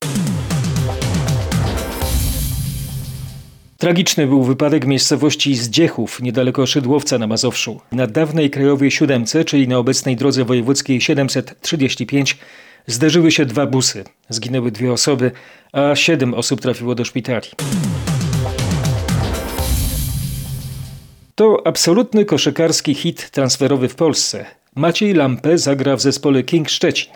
Tragiczny 3.79 4.27
był 4.27 4.43
wypadek 4.43 4.87
miejscowości 4.87 5.55
Zdziechów, 5.55 6.23
niedaleko 6.23 6.67
Szydłowca 6.67 7.19
na 7.19 7.27
Mazowszu. 7.27 7.81
Na 7.93 8.07
dawnej 8.07 8.51
krajowej 8.51 8.91
siódemce, 8.91 9.45
czyli 9.45 9.69
na 9.69 9.79
obecnej 9.79 10.17
drodze 10.17 10.45
wojewódzkiej 10.45 11.01
735, 11.01 12.37
zderzyły 12.89 13.31
się 13.31 13.47
dwa 13.47 13.67
busy. 13.67 14.05
Zginęły 14.29 14.71
dwie 14.71 14.93
osoby, 14.93 15.31
a 15.73 15.97
siedem 15.97 16.35
osób 16.35 16.61
trafiło 16.61 16.95
do 16.95 17.05
szpitali. 17.05 17.49
To 21.35 21.67
absolutny 21.67 22.25
koszykarski 22.25 22.95
hit 22.95 23.31
transferowy 23.31 23.89
w 23.89 23.95
Polsce. 23.95 24.47
Maciej 24.75 25.15
Lampę 25.15 25.59
zagra 25.59 25.97
w 25.97 26.01
zespole 26.01 26.43
King 26.43 26.71
Szczecin. 26.71 27.13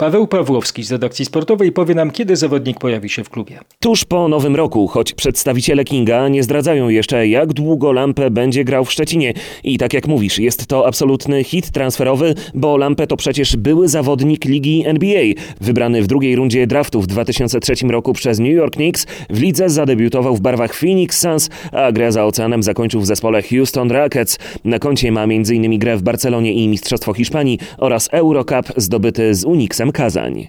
Paweł 0.00 0.26
Pawłowski 0.26 0.84
z 0.84 0.92
redakcji 0.92 1.24
sportowej 1.24 1.72
powie 1.72 1.94
nam, 1.94 2.10
kiedy 2.10 2.36
zawodnik 2.36 2.78
pojawi 2.78 3.08
się 3.08 3.24
w 3.24 3.30
klubie. 3.30 3.58
Tuż 3.80 4.04
po 4.04 4.28
nowym 4.28 4.56
roku, 4.56 4.86
choć 4.86 5.12
przedstawiciele 5.12 5.84
Kinga 5.84 6.28
nie 6.28 6.42
zdradzają 6.42 6.88
jeszcze, 6.88 7.28
jak 7.28 7.52
długo 7.52 7.92
Lampę 7.92 8.30
będzie 8.30 8.64
grał 8.64 8.84
w 8.84 8.92
Szczecinie. 8.92 9.34
I 9.64 9.78
tak 9.78 9.94
jak 9.94 10.06
mówisz, 10.06 10.38
jest 10.38 10.66
to 10.66 10.86
absolutny 10.86 11.44
hit 11.44 11.70
transferowy, 11.70 12.34
bo 12.54 12.76
Lampę 12.76 13.06
to 13.06 13.16
przecież 13.16 13.56
były 13.56 13.88
zawodnik 13.88 14.44
ligi 14.44 14.82
NBA. 14.86 15.22
Wybrany 15.60 16.02
w 16.02 16.06
drugiej 16.06 16.36
rundzie 16.36 16.66
draftu 16.66 17.00
w 17.02 17.06
2003 17.06 17.74
roku 17.88 18.12
przez 18.12 18.38
New 18.38 18.52
York 18.52 18.74
Knicks, 18.74 19.06
w 19.30 19.40
lidze 19.40 19.68
zadebiutował 19.70 20.36
w 20.36 20.40
barwach 20.40 20.74
Phoenix 20.74 21.20
Suns, 21.20 21.50
a 21.72 21.92
grę 21.92 22.12
za 22.12 22.24
oceanem 22.24 22.62
zakończył 22.62 23.00
w 23.00 23.06
zespole 23.06 23.42
Houston 23.42 23.90
Rockets. 23.90 24.38
Na 24.64 24.78
koncie 24.78 25.12
ma 25.12 25.22
m.in. 25.22 25.78
grę 25.78 25.96
w 25.96 26.02
Barcelonie 26.02 26.52
i 26.52 26.68
Mistrzostwo 26.68 27.14
Hiszpanii 27.14 27.58
oraz 27.78 28.08
Eurocup 28.12 28.72
zdobyty 28.76 29.34
z 29.34 29.44
Unixem 29.44 29.87
Kazań. 29.92 30.48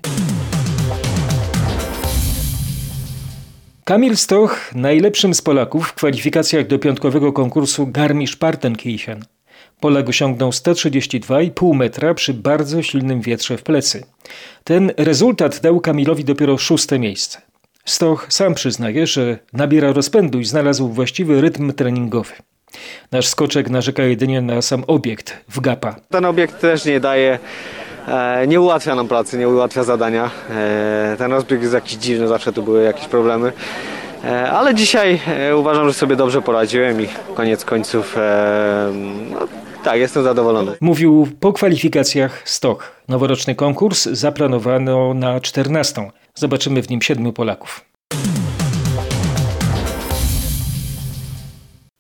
Kamil 3.84 4.18
Stoch, 4.18 4.72
najlepszym 4.76 5.34
z 5.34 5.42
Polaków 5.42 5.88
w 5.88 5.94
kwalifikacjach 5.94 6.68
do 6.68 6.80
piątkowego 6.80 7.34
konkursu 7.34 7.88
Garmisch-Partenkirchen. 7.88 9.20
Polak 9.80 10.10
osiągnął 10.10 10.50
132,5 10.50 11.76
metra 11.76 12.14
przy 12.14 12.34
bardzo 12.34 12.82
silnym 12.82 13.22
wietrze 13.22 13.58
w 13.58 13.64
plecy. 13.64 14.04
Ten 14.64 14.92
rezultat 14.98 15.60
dał 15.60 15.80
Kamilowi 15.80 16.24
dopiero 16.24 16.58
szóste 16.58 17.00
miejsce. 17.00 17.42
Stoch 17.86 18.28
sam 18.30 18.54
przyznaje, 18.54 19.08
że 19.08 19.40
nabiera 19.54 19.94
rozpędu 19.94 20.40
i 20.40 20.46
znalazł 20.46 20.88
właściwy 20.90 21.42
rytm 21.42 21.74
treningowy. 21.74 22.34
Nasz 23.12 23.28
skoczek 23.28 23.70
narzeka 23.70 24.04
jedynie 24.04 24.42
na 24.42 24.62
sam 24.62 24.84
obiekt 24.88 25.38
w 25.50 25.60
Gapa. 25.60 25.96
Ten 26.10 26.26
obiekt 26.26 26.60
też 26.60 26.86
nie 26.86 27.00
daje 27.00 27.40
nie 28.48 28.62
ułatwia 28.62 28.96
nam 28.96 29.08
pracy, 29.08 29.38
nie 29.38 29.50
ułatwia 29.50 29.84
zadania. 29.84 30.30
E, 30.50 31.16
ten 31.18 31.32
rozbieg 31.32 31.62
jest 31.62 31.74
jakiś 31.74 31.94
dziwny, 31.94 32.28
zawsze 32.28 32.54
tu 32.54 32.64
były 32.64 32.84
jakieś 32.84 33.08
problemy. 33.08 33.52
E, 34.24 34.52
ale 34.52 34.76
dzisiaj 34.76 35.22
uważam, 35.56 35.88
że 35.88 35.94
sobie 35.94 36.16
dobrze 36.16 36.42
poradziłem 36.42 37.02
i 37.02 37.08
koniec 37.36 37.66
końców 37.66 38.18
no, 39.32 39.40
tak, 39.84 40.00
jestem 40.00 40.24
zadowolony. 40.24 40.72
Mówił 40.82 41.28
po 41.40 41.54
kwalifikacjach 41.54 42.42
Stok. 42.50 42.92
Noworoczny 43.08 43.56
konkurs 43.56 44.06
zaplanowano 44.06 45.14
na 45.14 45.40
14. 45.40 46.12
Zobaczymy 46.36 46.84
w 46.84 46.90
nim 46.90 47.02
siedmiu 47.02 47.34
Polaków. 47.34 47.89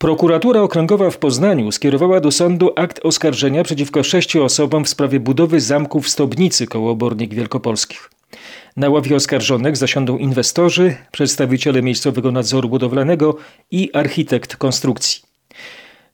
Prokuratura 0.01 0.61
Okręgowa 0.61 1.09
w 1.09 1.17
Poznaniu 1.17 1.71
skierowała 1.71 2.19
do 2.19 2.31
sądu 2.31 2.71
akt 2.75 2.99
oskarżenia 3.03 3.63
przeciwko 3.63 4.03
sześciu 4.03 4.43
osobom 4.43 4.85
w 4.85 4.89
sprawie 4.89 5.19
budowy 5.19 5.61
zamku 5.61 6.01
w 6.01 6.09
Stobnicy 6.09 6.67
koło 6.67 6.91
Obornik 6.91 7.33
Wielkopolskich. 7.33 8.09
Na 8.77 8.89
ławie 8.89 9.15
oskarżonych 9.15 9.77
zasiądą 9.77 10.17
inwestorzy, 10.17 10.95
przedstawiciele 11.11 11.81
miejscowego 11.81 12.31
nadzoru 12.31 12.69
budowlanego 12.69 13.37
i 13.71 13.89
architekt 13.93 14.55
konstrukcji. 14.55 15.21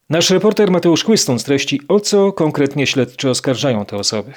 Nasz 0.10 0.30
reporter 0.30 0.72
Mateusz 0.72 1.04
Kłystun 1.04 1.40
streści, 1.40 1.82
o 1.88 2.00
co 2.00 2.32
konkretnie 2.32 2.88
śledczy 2.88 3.30
oskarżają 3.30 3.86
te 3.86 3.98
osoby. 3.98 4.34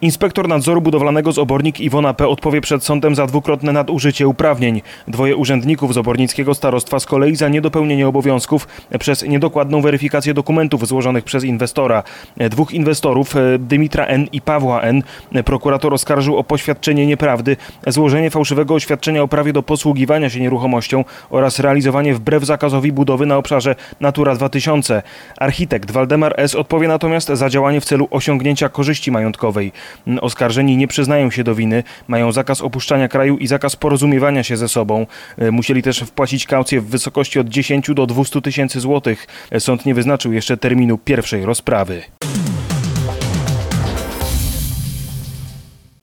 Inspektor 0.00 0.48
nadzoru 0.48 0.80
budowlanego 0.80 1.32
z 1.32 1.38
Obornik 1.38 1.80
Iwona 1.80 2.14
P. 2.14 2.28
odpowie 2.28 2.60
przed 2.60 2.84
sądem 2.84 3.14
za 3.14 3.26
dwukrotne 3.26 3.72
nadużycie 3.72 4.28
uprawnień. 4.28 4.82
Dwoje 5.08 5.36
urzędników 5.36 5.94
z 5.94 5.98
Obornickiego 5.98 6.54
Starostwa 6.54 7.00
z 7.00 7.06
kolei 7.06 7.36
za 7.36 7.48
niedopełnienie 7.48 8.08
obowiązków 8.08 8.68
przez 8.98 9.22
niedokładną 9.22 9.80
weryfikację 9.80 10.34
dokumentów 10.34 10.88
złożonych 10.88 11.24
przez 11.24 11.44
inwestora. 11.44 12.02
Dwóch 12.50 12.72
inwestorów, 12.72 13.36
e, 13.36 13.58
Dymitra 13.58 14.04
N. 14.06 14.26
i 14.32 14.40
Pawła 14.40 14.80
N. 14.80 15.02
prokurator 15.44 15.94
oskarżył 15.94 16.36
o 16.36 16.44
poświadczenie 16.44 17.06
nieprawdy, 17.06 17.56
złożenie 17.86 18.30
fałszywego 18.30 18.74
oświadczenia 18.74 19.22
o 19.22 19.28
prawie 19.28 19.52
do 19.52 19.62
posługiwania 19.62 20.30
się 20.30 20.40
nieruchomością 20.40 21.04
oraz 21.30 21.58
realizowanie 21.58 22.14
wbrew 22.14 22.44
zakazowi 22.44 22.92
budowy 22.92 23.26
na 23.26 23.36
obszarze 23.36 23.74
Natura 24.00 24.34
2000. 24.34 25.02
Architekt 25.38 25.90
Waldemar 25.90 26.34
S. 26.36 26.54
odpowie 26.54 26.88
natomiast 26.88 27.28
za 27.28 27.50
działanie 27.50 27.80
w 27.80 27.84
celu 27.84 28.08
osiągnięcia 28.10 28.68
korzyści 28.68 29.10
majątkowej. 29.10 29.72
Oskarżeni 30.20 30.76
nie 30.76 30.88
przyznają 30.88 31.30
się 31.30 31.44
do 31.44 31.54
winy, 31.54 31.82
mają 32.08 32.32
zakaz 32.32 32.60
opuszczania 32.60 33.08
kraju 33.08 33.36
i 33.36 33.46
zakaz 33.46 33.76
porozumiewania 33.76 34.42
się 34.42 34.56
ze 34.56 34.68
sobą. 34.68 35.06
E, 35.38 35.50
Musieli 35.50 35.82
też 35.82 36.00
wpłacić 36.00 36.46
kaucję 36.46 36.80
w 36.80 36.86
wysokości 36.86 37.38
od 37.38 37.48
10 37.48 37.94
do 37.94 38.06
200 38.06 38.40
tysięcy 38.40 38.80
złotych. 38.80 39.26
E, 39.50 39.60
Sąd 39.60 39.86
nie 39.86 39.94
wyznaczył 39.94 40.32
jeszcze 40.32 40.56
terminu 40.56 40.98
pierwszej 40.98 41.44
rozprawy. 41.44 42.02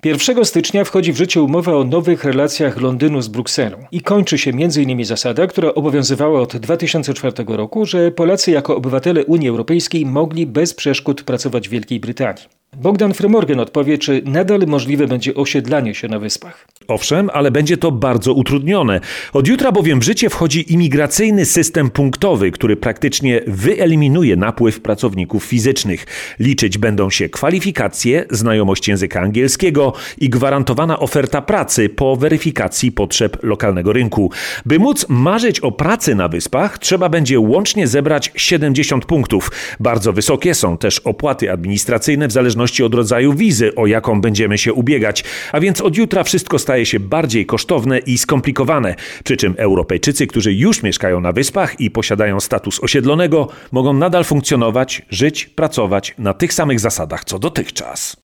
1 0.03 0.45
stycznia 0.45 0.83
wchodzi 0.83 1.13
w 1.13 1.17
życie 1.17 1.41
umowa 1.41 1.75
o 1.75 1.83
nowych 1.83 2.23
relacjach 2.23 2.81
Londynu 2.81 3.21
z 3.21 3.27
Brukselą 3.27 3.77
i 3.91 4.01
kończy 4.01 4.37
się 4.37 4.51
m.in. 4.51 5.05
zasada, 5.05 5.47
która 5.47 5.73
obowiązywała 5.73 6.41
od 6.41 6.57
2004 6.57 7.33
roku, 7.47 7.85
że 7.85 8.11
Polacy 8.11 8.51
jako 8.51 8.75
obywatele 8.75 9.25
Unii 9.25 9.49
Europejskiej 9.49 10.05
mogli 10.05 10.47
bez 10.47 10.73
przeszkód 10.73 11.23
pracować 11.23 11.67
w 11.67 11.71
Wielkiej 11.71 11.99
Brytanii. 11.99 12.62
Bogdan 12.75 13.13
Fremorgan 13.13 13.59
odpowie, 13.59 13.97
czy 13.97 14.21
nadal 14.25 14.59
możliwe 14.67 15.07
będzie 15.07 15.35
osiedlanie 15.35 15.95
się 15.95 16.07
na 16.07 16.19
wyspach. 16.19 16.67
Owszem, 16.87 17.29
ale 17.33 17.51
będzie 17.51 17.77
to 17.77 17.91
bardzo 17.91 18.33
utrudnione. 18.33 18.99
Od 19.33 19.47
jutra 19.47 19.71
bowiem 19.71 19.99
w 19.99 20.03
życie 20.03 20.29
wchodzi 20.29 20.73
imigracyjny 20.73 21.45
system 21.45 21.89
punktowy, 21.89 22.51
który 22.51 22.77
praktycznie 22.77 23.41
wyeliminuje 23.47 24.35
napływ 24.35 24.81
pracowników 24.81 25.43
fizycznych. 25.43 26.05
Liczyć 26.39 26.77
będą 26.77 27.09
się 27.09 27.29
kwalifikacje, 27.29 28.25
znajomość 28.29 28.87
języka 28.87 29.21
angielskiego 29.21 29.93
i 30.17 30.29
gwarantowana 30.29 30.99
oferta 30.99 31.41
pracy 31.41 31.89
po 31.89 32.15
weryfikacji 32.15 32.91
potrzeb 32.91 33.43
lokalnego 33.43 33.93
rynku. 33.93 34.31
By 34.65 34.79
móc 34.79 35.05
marzyć 35.09 35.59
o 35.59 35.71
pracy 35.71 36.15
na 36.15 36.27
wyspach, 36.27 36.79
trzeba 36.79 37.09
będzie 37.09 37.39
łącznie 37.39 37.87
zebrać 37.87 38.31
70 38.35 39.05
punktów. 39.05 39.51
Bardzo 39.79 40.13
wysokie 40.13 40.53
są 40.53 40.77
też 40.77 40.99
opłaty 40.99 41.51
administracyjne 41.51 42.27
w 42.27 42.31
zależności 42.31 42.62
od 42.85 42.93
rodzaju 42.93 43.33
wizy, 43.33 43.75
o 43.75 43.87
jaką 43.87 44.21
będziemy 44.21 44.57
się 44.57 44.73
ubiegać. 44.73 45.23
A 45.51 45.59
więc 45.59 45.81
od 45.81 45.97
jutra 45.97 46.23
wszystko 46.23 46.59
staje 46.59 46.85
się 46.85 46.99
bardziej 46.99 47.45
kosztowne 47.45 47.99
i 47.99 48.17
skomplikowane. 48.17 48.95
Przy 49.23 49.37
czym 49.37 49.55
Europejczycy, 49.57 50.27
którzy 50.27 50.53
już 50.53 50.83
mieszkają 50.83 51.21
na 51.21 51.31
wyspach 51.31 51.79
i 51.79 51.91
posiadają 51.91 52.39
status 52.39 52.83
osiedlonego, 52.83 53.47
mogą 53.71 53.93
nadal 53.93 54.23
funkcjonować, 54.23 55.01
żyć, 55.09 55.45
pracować 55.45 56.15
na 56.17 56.33
tych 56.33 56.53
samych 56.53 56.79
zasadach 56.79 57.25
co 57.25 57.39
dotychczas. 57.39 58.17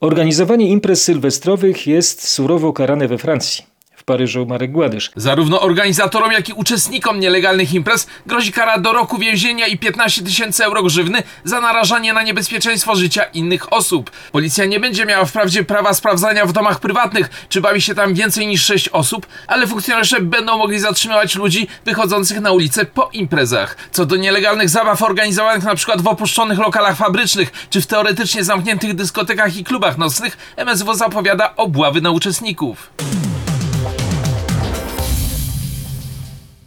Organizowanie 0.00 0.68
imprez 0.68 1.04
sylwestrowych 1.04 1.86
jest 1.86 2.28
surowo 2.28 2.72
karane 2.72 3.08
we 3.08 3.18
Francji. 3.18 3.73
Paryżu 4.04 4.46
Marek 4.46 4.72
Gładysz. 4.72 5.10
Zarówno 5.16 5.60
organizatorom, 5.60 6.32
jak 6.32 6.48
i 6.48 6.52
uczestnikom 6.52 7.20
nielegalnych 7.20 7.74
imprez 7.74 8.06
grozi 8.26 8.52
kara 8.52 8.78
do 8.78 8.92
roku 8.92 9.18
więzienia 9.18 9.66
i 9.66 9.78
15 9.78 10.22
tysięcy 10.22 10.64
euro 10.64 10.82
grzywny 10.82 11.22
za 11.44 11.60
narażanie 11.60 12.12
na 12.12 12.22
niebezpieczeństwo 12.22 12.96
życia 12.96 13.22
innych 13.24 13.72
osób. 13.72 14.10
Policja 14.32 14.64
nie 14.64 14.80
będzie 14.80 15.06
miała 15.06 15.24
wprawdzie 15.24 15.64
prawa 15.64 15.94
sprawdzania 15.94 16.46
w 16.46 16.52
domach 16.52 16.80
prywatnych, 16.80 17.46
czy 17.48 17.60
bawi 17.60 17.80
się 17.80 17.94
tam 17.94 18.14
więcej 18.14 18.46
niż 18.46 18.64
6 18.64 18.88
osób, 18.88 19.26
ale 19.46 19.66
funkcjonariusze 19.66 20.20
będą 20.20 20.58
mogli 20.58 20.78
zatrzymywać 20.78 21.34
ludzi 21.34 21.68
wychodzących 21.84 22.40
na 22.40 22.52
ulicę 22.52 22.84
po 22.84 23.10
imprezach. 23.12 23.76
Co 23.92 24.06
do 24.06 24.16
nielegalnych 24.16 24.68
zabaw 24.68 25.02
organizowanych 25.02 25.64
przykład 25.74 26.02
w 26.02 26.06
opuszczonych 26.06 26.58
lokalach 26.58 26.96
fabrycznych, 26.96 27.52
czy 27.70 27.80
w 27.80 27.86
teoretycznie 27.86 28.44
zamkniętych 28.44 28.94
dyskotekach 28.94 29.56
i 29.56 29.64
klubach 29.64 29.98
nocnych, 29.98 30.54
MSW 30.56 30.94
zapowiada 30.94 31.56
obławy 31.56 32.00
na 32.00 32.10
uczestników. 32.10 32.90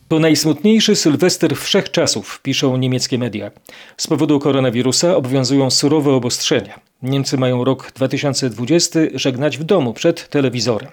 To 0.08 0.20
najsmutniejszy 0.20 0.96
sylwester 0.96 1.56
wszechczasów, 1.58 2.40
piszą 2.42 2.78
niemieckie 2.78 3.18
media. 3.18 3.52
Z 3.98 4.08
powodu 4.08 4.40
koronawirusa 4.40 5.16
obowiązują 5.16 5.70
surowe 5.70 6.14
obostrzenia. 6.14 6.80
Niemcy 7.04 7.38
mają 7.38 7.64
rok 7.64 7.91
2020 7.91 9.00
żegnać 9.13 9.58
w 9.58 9.63
domu 9.63 9.93
przed 9.93 10.30
telewizorem. 10.30 10.89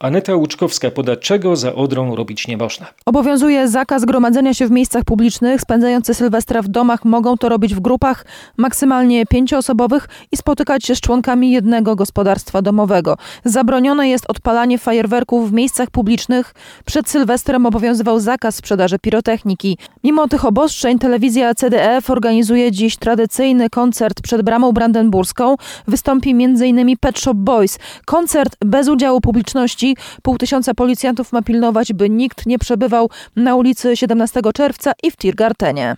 Aneta 0.00 0.34
Łuczkowska 0.34 0.90
poda, 0.90 1.16
czego 1.16 1.56
za 1.56 1.74
Odrą 1.74 2.14
robić 2.16 2.48
nie 2.48 2.56
można. 2.56 2.86
Obowiązuje 3.06 3.68
zakaz 3.68 4.04
gromadzenia 4.04 4.54
się 4.54 4.66
w 4.66 4.70
miejscach 4.70 5.04
publicznych. 5.04 5.60
Spędzający 5.60 6.14
Sylwestra 6.14 6.62
w 6.62 6.68
domach 6.68 7.04
mogą 7.04 7.36
to 7.36 7.48
robić 7.48 7.74
w 7.74 7.80
grupach 7.80 8.24
maksymalnie 8.56 9.26
pięcioosobowych 9.26 10.08
i 10.32 10.36
spotykać 10.36 10.84
się 10.84 10.94
z 10.94 11.00
członkami 11.00 11.50
jednego 11.50 11.96
gospodarstwa 11.96 12.62
domowego. 12.62 13.16
Zabronione 13.44 14.08
jest 14.08 14.24
odpalanie 14.28 14.78
fajerwerków 14.78 15.50
w 15.50 15.52
miejscach 15.52 15.90
publicznych. 15.90 16.54
Przed 16.84 17.08
Sylwestrem 17.08 17.66
obowiązywał 17.66 18.20
zakaz 18.20 18.54
sprzedaży 18.54 18.98
pirotechniki. 18.98 19.78
Mimo 20.04 20.28
tych 20.28 20.44
obostrzeń 20.44 20.98
telewizja 20.98 21.54
CDF 21.54 22.10
organizuje 22.10 22.72
dziś 22.72 22.96
tradycyjny 22.96 23.70
koncert 23.70 24.20
przed 24.20 24.42
bramą 24.42 24.72
brandenburską. 24.72 25.56
Wystąpi 25.88 26.30
m.in. 26.30 26.96
Pet 27.00 27.18
Shop 27.18 27.34
Boys. 27.34 27.78
Koncert 28.04 28.56
bez 28.64 28.88
udziału 28.88 29.20
publiczności. 29.20 29.89
Pół 30.22 30.38
tysiąca 30.38 30.74
policjantów 30.74 31.32
ma 31.32 31.42
pilnować, 31.42 31.92
by 31.92 32.10
nikt 32.10 32.46
nie 32.46 32.58
przebywał 32.58 33.10
na 33.36 33.56
ulicy 33.56 33.96
17 33.96 34.40
czerwca 34.54 34.92
i 35.02 35.10
w 35.10 35.16
Tiergartenie. 35.16 35.96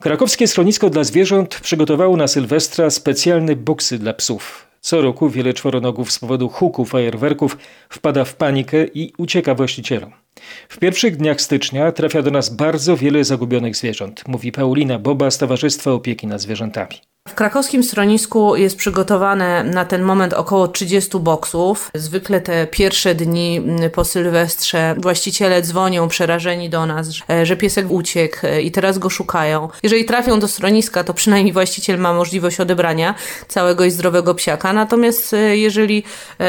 Krakowskie 0.00 0.46
schronisko 0.46 0.90
dla 0.90 1.04
zwierząt 1.04 1.60
przygotowało 1.60 2.16
na 2.16 2.28
Sylwestra 2.28 2.90
specjalne 2.90 3.56
boksy 3.56 3.98
dla 3.98 4.12
psów. 4.12 4.66
Co 4.80 5.02
roku 5.02 5.30
wiele 5.30 5.54
czworonogów 5.54 6.12
z 6.12 6.18
powodu 6.18 6.48
huku 6.48 6.84
fajerwerków 6.84 7.56
wpada 7.88 8.24
w 8.24 8.36
panikę 8.36 8.84
i 8.94 9.12
ucieka 9.18 9.54
właścicielom. 9.54 10.23
W 10.68 10.78
pierwszych 10.78 11.16
dniach 11.16 11.40
stycznia 11.40 11.92
trafia 11.92 12.22
do 12.22 12.30
nas 12.30 12.48
bardzo 12.48 12.96
wiele 12.96 13.24
zagubionych 13.24 13.76
zwierząt, 13.76 14.28
mówi 14.28 14.52
Paulina 14.52 14.98
Boba 14.98 15.30
z 15.30 15.38
Towarzystwa 15.38 15.90
Opieki 15.90 16.26
nad 16.26 16.40
Zwierzętami. 16.40 17.00
W 17.28 17.34
krakowskim 17.34 17.82
schronisku 17.82 18.56
jest 18.56 18.76
przygotowane 18.76 19.64
na 19.64 19.84
ten 19.84 20.02
moment 20.02 20.32
około 20.32 20.68
30 20.68 21.18
boksów. 21.18 21.90
Zwykle 21.94 22.40
te 22.40 22.66
pierwsze 22.66 23.14
dni 23.14 23.62
po 23.92 24.04
Sylwestrze 24.04 24.94
właściciele 24.98 25.62
dzwonią 25.62 26.08
przerażeni 26.08 26.70
do 26.70 26.86
nas, 26.86 27.08
że 27.42 27.56
piesek 27.56 27.90
uciekł 27.90 28.38
i 28.62 28.70
teraz 28.70 28.98
go 28.98 29.10
szukają. 29.10 29.68
Jeżeli 29.82 30.04
trafią 30.04 30.40
do 30.40 30.48
schroniska, 30.48 31.04
to 31.04 31.14
przynajmniej 31.14 31.52
właściciel 31.52 31.98
ma 31.98 32.12
możliwość 32.12 32.60
odebrania 32.60 33.14
całego 33.48 33.84
i 33.84 33.90
zdrowego 33.90 34.34
psiaka. 34.34 34.72
Natomiast 34.72 35.36
jeżeli 35.52 36.04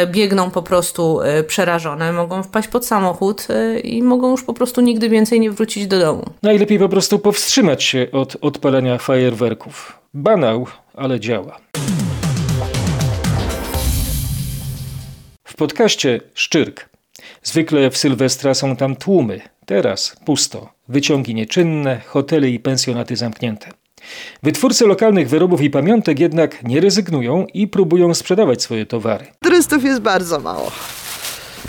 biegną 0.08 0.52
po 0.52 0.64
prostu 0.64 1.20
przerażone, 1.48 2.12
mogą 2.12 2.44
wpaść 2.44 2.68
pod 2.68 2.86
samochód 2.86 3.48
i 3.86 4.04
mogą 4.04 4.32
już 4.32 4.44
po 4.44 4.54
prostu 4.54 4.82
nigdy 4.82 5.10
więcej 5.10 5.40
nie 5.40 5.52
wrócić 5.52 5.88
do 5.88 6.00
domu. 6.00 6.26
Najlepiej 6.44 6.80
po 6.80 6.90
prostu 6.90 7.20
powstrzymać 7.20 7.84
się 7.84 8.08
od 8.12 8.38
odpalania 8.42 8.98
fajerwerków. 8.98 10.00
Banał, 10.14 10.68
ale 10.94 11.20
działa. 11.20 11.58
W 15.44 15.56
podcaście 15.56 16.22
Szczyrk. 16.34 16.90
Zwykle 17.44 17.90
w 17.90 17.98
Sylwestra 17.98 18.54
są 18.54 18.76
tam 18.76 18.96
tłumy. 18.96 19.42
Teraz 19.66 20.16
pusto. 20.26 20.70
Wyciągi 20.88 21.36
nieczynne, 21.36 22.02
hotele 22.06 22.50
i 22.50 22.60
pensjonaty 22.60 23.16
zamknięte. 23.16 23.70
Wytwórcy 24.44 24.88
lokalnych 24.88 25.30
wyrobów 25.30 25.62
i 25.62 25.70
pamiątek 25.70 26.20
jednak 26.20 26.64
nie 26.64 26.82
rezygnują 26.82 27.46
i 27.54 27.68
próbują 27.68 28.14
sprzedawać 28.14 28.62
swoje 28.62 28.86
towary. 28.86 29.26
Turystów 29.44 29.84
jest 29.84 30.02
bardzo 30.02 30.40
mało. 30.40 30.72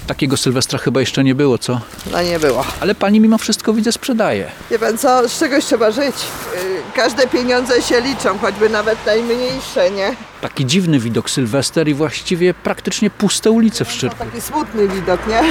Takiego 0.07 0.37
Sylwestra 0.37 0.79
chyba 0.79 1.01
jeszcze 1.01 1.25
nie 1.25 1.35
było, 1.35 1.59
co? 1.59 1.81
No 2.13 2.23
nie 2.23 2.39
było. 2.39 2.65
Ale 2.81 2.95
pani 2.95 3.21
mimo 3.21 3.39
wszystko 3.39 3.73
widzę 3.73 3.93
sprzedaje. 3.93 4.51
Wie 4.71 4.79
pan 4.79 4.99
co, 4.99 5.29
z 5.29 5.39
czegoś 5.39 5.65
trzeba 5.65 5.91
żyć. 5.91 6.15
Yy, 6.55 6.61
Każde 6.95 7.27
pieniądze 7.27 7.83
się 7.83 8.01
liczą, 8.01 8.39
choćby 8.39 8.69
nawet 8.69 9.07
najmniejsze, 9.07 9.91
nie? 9.91 10.17
Taki 10.41 10.67
dziwny 10.67 10.99
widok 10.99 11.31
Sylwester 11.31 11.89
i 11.89 11.95
właściwie 11.95 12.55
praktycznie 12.55 13.11
puste 13.11 13.51
ulice 13.51 13.85
w 13.85 13.93
Szczyrku. 13.93 14.17
Taki 14.19 14.41
smutny 14.41 14.89
widok, 14.89 15.27
nie? 15.27 15.43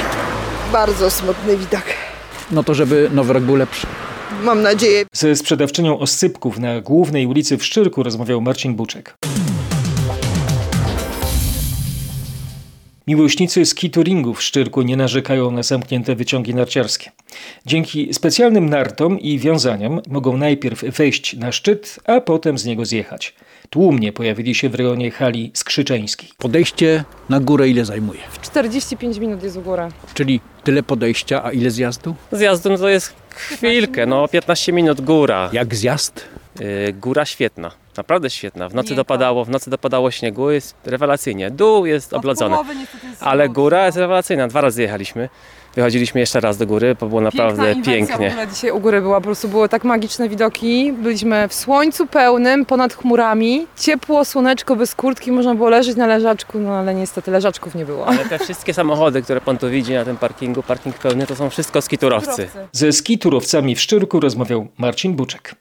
Bardzo 0.72 1.10
smutny 1.10 1.56
widok. 1.56 1.82
No 2.50 2.62
to 2.64 2.74
żeby 2.74 3.10
nowy 3.12 3.32
rok 3.32 3.42
był 3.42 3.56
lepszy. 3.56 3.86
Mam 4.42 4.62
nadzieję. 4.62 5.04
Ze 5.12 5.36
sprzedawczynią 5.36 5.98
oscypków 5.98 6.58
na 6.58 6.80
głównej 6.80 7.26
ulicy 7.26 7.56
w 7.58 7.64
Szczyrku 7.64 8.02
rozmawiał 8.02 8.40
Marcin 8.40 8.74
Buczek. 8.74 9.14
Miłośnicy 13.08 13.66
skituringu 13.66 14.34
w 14.34 14.42
Szczyrku 14.42 14.82
nie 14.82 14.96
narzekają 14.96 15.50
na 15.50 15.62
zamknięte 15.62 16.16
wyciągi 16.16 16.54
narciarskie. 16.54 17.10
Dzięki 17.66 18.14
specjalnym 18.14 18.70
nartom 18.70 19.20
i 19.20 19.38
wiązaniom 19.38 20.00
mogą 20.08 20.36
najpierw 20.36 20.82
wejść 20.82 21.36
na 21.36 21.52
szczyt, 21.52 22.00
a 22.04 22.20
potem 22.20 22.58
z 22.58 22.64
niego 22.64 22.84
zjechać. 22.84 23.34
Tłumnie 23.70 24.12
pojawili 24.12 24.54
się 24.54 24.68
w 24.68 24.74
rejonie 24.74 25.10
hali 25.10 25.50
skrzyczeńskiej. 25.54 26.28
Podejście 26.38 27.04
na 27.28 27.40
górę 27.40 27.68
ile 27.68 27.84
zajmuje? 27.84 28.20
45 28.42 29.18
minut 29.18 29.42
jest 29.42 29.58
w 29.58 29.62
górę. 29.62 29.88
Czyli 30.14 30.40
tyle 30.64 30.82
podejścia, 30.82 31.44
a 31.44 31.52
ile 31.52 31.70
zjazdu? 31.70 32.14
Zjazdem 32.32 32.76
to 32.76 32.88
jest 32.88 33.14
chwilkę, 33.30 34.06
no 34.06 34.28
15 34.28 34.72
minut 34.72 35.00
góra. 35.00 35.50
Jak 35.52 35.74
zjazd? 35.74 36.24
Yy, 36.60 36.92
góra 36.92 37.24
świetna, 37.24 37.70
naprawdę 37.96 38.30
świetna. 38.30 38.68
W 38.68 38.74
nocy 38.74 38.94
dopadało, 38.94 39.44
w 39.44 39.50
nocy 39.50 39.70
dopadało 39.70 40.10
śniegu, 40.10 40.50
jest 40.50 40.76
rewelacyjnie. 40.84 41.50
Dół 41.50 41.86
jest 41.86 42.12
oblodzony, 42.12 42.56
ale 43.20 43.48
góra 43.48 43.86
jest 43.86 43.98
rewelacyjna. 43.98 44.48
Dwa 44.48 44.60
razy 44.60 44.82
jechaliśmy. 44.82 45.28
Wychodziliśmy 45.74 46.20
jeszcze 46.20 46.40
raz 46.40 46.56
do 46.56 46.66
góry, 46.66 46.96
bo 47.00 47.06
było 47.06 47.20
naprawdę 47.20 47.74
pięknie. 47.84 48.28
W 48.30 48.32
ogóle 48.32 48.48
dzisiaj 48.48 48.70
u 48.70 48.80
góry 48.80 49.00
była, 49.00 49.20
po 49.20 49.24
prostu 49.24 49.48
były 49.48 49.68
tak 49.68 49.84
magiczne 49.84 50.28
widoki. 50.28 50.92
Byliśmy 50.92 51.48
w 51.48 51.54
słońcu 51.54 52.06
pełnym, 52.06 52.64
ponad 52.66 52.94
chmurami. 52.94 53.66
Ciepło, 53.78 54.24
słoneczko, 54.24 54.76
bez 54.76 54.94
kurtki, 54.94 55.32
można 55.32 55.54
było 55.54 55.68
leżeć 55.68 55.96
na 55.96 56.06
leżaczku, 56.06 56.58
no 56.58 56.74
ale 56.74 56.94
niestety 56.94 57.30
leżaczków 57.30 57.74
nie 57.74 57.86
było. 57.86 58.06
Ale 58.06 58.18
te 58.18 58.38
wszystkie 58.38 58.74
samochody, 58.74 59.22
które 59.22 59.40
pan 59.40 59.58
tu 59.58 59.70
widzi 59.70 59.94
na 59.94 60.04
tym 60.04 60.16
parkingu, 60.16 60.62
parking 60.62 60.98
pełny, 60.98 61.26
to 61.26 61.36
są 61.36 61.50
wszystko 61.50 61.82
skiturowcy. 61.82 62.48
Ze 62.72 62.92
skiturowcami 62.92 63.74
w 63.74 63.80
Szczyrku 63.80 64.20
rozmawiał 64.20 64.66
Marcin 64.78 65.14
Buczek. 65.14 65.54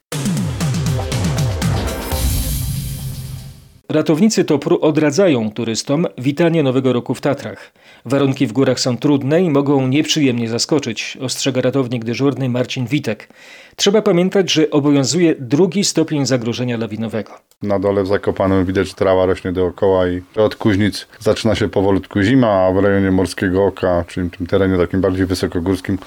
Ratownicy 3.95 4.45
Topru 4.45 4.79
odradzają 4.81 5.51
turystom 5.51 6.07
witanie 6.17 6.63
Nowego 6.63 6.93
Roku 6.93 7.15
w 7.15 7.21
Tatrach. 7.21 7.71
Warunki 8.05 8.47
w 8.47 8.53
górach 8.53 8.79
są 8.79 8.97
trudne 8.97 9.41
i 9.41 9.49
mogą 9.49 9.87
nieprzyjemnie 9.87 10.49
zaskoczyć, 10.49 11.17
ostrzega 11.21 11.61
ratownik 11.61 12.03
dyżurny 12.03 12.49
Marcin 12.49 12.85
Witek. 12.85 13.27
Trzeba 13.75 14.01
pamiętać, 14.01 14.51
że 14.51 14.69
obowiązuje 14.69 15.35
drugi 15.39 15.83
stopień 15.83 16.25
zagrożenia 16.25 16.77
lawinowego. 16.77 17.31
Na 17.61 17.79
dole 17.79 18.03
w 18.03 18.07
Zakopanem 18.07 18.65
widać 18.65 18.93
trawa 18.93 19.25
rośnie 19.25 19.51
dookoła 19.51 20.07
i 20.07 20.21
od 20.35 20.55
Kuźnic 20.55 21.07
zaczyna 21.19 21.55
się 21.55 21.69
powolutku 21.69 22.21
zima, 22.21 22.47
a 22.47 22.71
w 22.71 22.83
rejonie 22.83 23.11
Morskiego 23.11 23.65
Oka, 23.65 24.03
czyli 24.07 24.29
tym 24.29 24.47
terenie 24.47 24.77
takim 24.77 25.01
bardziej 25.01 25.25
wysokogórskim, 25.25 25.97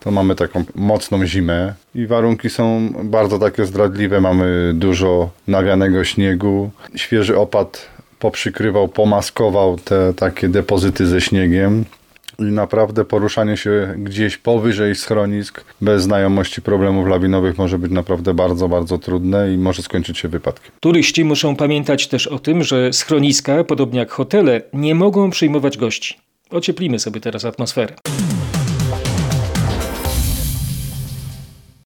to 0.00 0.10
mamy 0.10 0.34
taką 0.34 0.64
mocną 0.74 1.26
zimę 1.26 1.74
i 1.94 2.06
warunki 2.06 2.50
są 2.50 2.92
bardzo 3.04 3.38
takie 3.38 3.66
zdradliwe. 3.66 4.20
Mamy 4.20 4.72
dużo 4.74 5.30
nawianego 5.48 6.04
śniegu, 6.04 6.70
świeży 6.96 7.38
opad 7.38 7.97
poprzykrywał, 8.18 8.88
pomaskował 8.88 9.76
te 9.76 10.14
takie 10.14 10.48
depozyty 10.48 11.06
ze 11.06 11.20
śniegiem. 11.20 11.84
I 12.38 12.42
naprawdę 12.42 13.04
poruszanie 13.04 13.56
się 13.56 13.94
gdzieś 13.96 14.36
powyżej 14.36 14.94
schronisk 14.94 15.64
bez 15.80 16.02
znajomości 16.02 16.62
problemów 16.62 17.06
lawinowych 17.06 17.58
może 17.58 17.78
być 17.78 17.92
naprawdę 17.92 18.34
bardzo, 18.34 18.68
bardzo 18.68 18.98
trudne 18.98 19.52
i 19.52 19.56
może 19.56 19.82
skończyć 19.82 20.18
się 20.18 20.28
wypadkiem. 20.28 20.72
Turyści 20.80 21.24
muszą 21.24 21.56
pamiętać 21.56 22.08
też 22.08 22.26
o 22.26 22.38
tym, 22.38 22.62
że 22.62 22.92
schroniska, 22.92 23.64
podobnie 23.64 23.98
jak 23.98 24.10
hotele, 24.10 24.62
nie 24.72 24.94
mogą 24.94 25.30
przyjmować 25.30 25.78
gości. 25.78 26.14
Ocieplimy 26.50 26.98
sobie 26.98 27.20
teraz 27.20 27.44
atmosferę. 27.44 27.94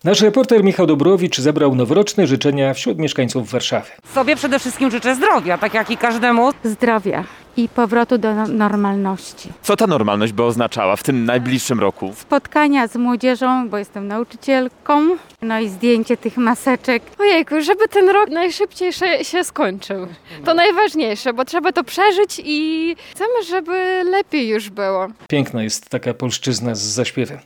Nasz 0.05 0.21
reporter 0.21 0.65
Michał 0.65 0.87
Dobrowicz 0.87 1.39
zebrał 1.41 1.75
noworoczne 1.75 2.27
życzenia 2.27 2.75
wśród 2.75 2.99
mieszkańców 2.99 3.51
Warszawy. 3.51 3.91
Sobie 4.15 4.37
przede 4.37 4.59
wszystkim 4.59 4.91
życzę 4.91 5.15
zdrowia, 5.15 5.59
tak 5.59 5.75
jak 5.75 5.91
i 5.91 5.97
każdemu. 5.97 6.51
Zdrowia 6.65 7.25
i 7.57 7.69
powrotu 7.69 8.19
do 8.19 8.35
no- 8.35 8.49
normalności. 8.49 9.49
Co 9.63 9.77
ta 9.77 9.87
normalność 9.87 10.33
by 10.33 10.43
oznaczała 10.43 10.97
w 10.97 11.03
tym 11.03 11.25
najbliższym 11.25 11.81
roku? 11.81 12.13
Spotkania 12.17 12.87
z 12.89 12.97
młodzieżą, 12.97 13.69
bo 13.69 13.79
jestem 13.79 14.09
nauczycielką, 14.09 15.17
no 15.43 15.61
i 15.61 15.69
zdjęcie 15.69 16.17
tych 16.17 16.37
maseczek. 16.37 17.03
Ojejku, 17.19 17.61
żeby 17.61 17.89
ten 17.89 18.09
rok 18.11 18.31
najszybciej 18.31 18.93
się, 18.93 19.25
się 19.25 19.45
skończył. 19.45 20.07
To 20.45 20.55
najważniejsze, 20.55 21.33
bo 21.33 21.45
trzeba 21.45 21.73
to 21.73 21.85
przeżyć 21.85 22.43
i 22.45 22.97
chcemy, 23.11 23.43
żeby 23.49 24.03
lepiej 24.11 24.49
już 24.49 24.71
było. 24.71 25.07
Piękna 25.29 25.63
jest 25.63 25.89
taka 25.91 26.15
polszczyzna 26.15 26.75
z 26.75 26.81
zaśpiewem. 26.81 27.39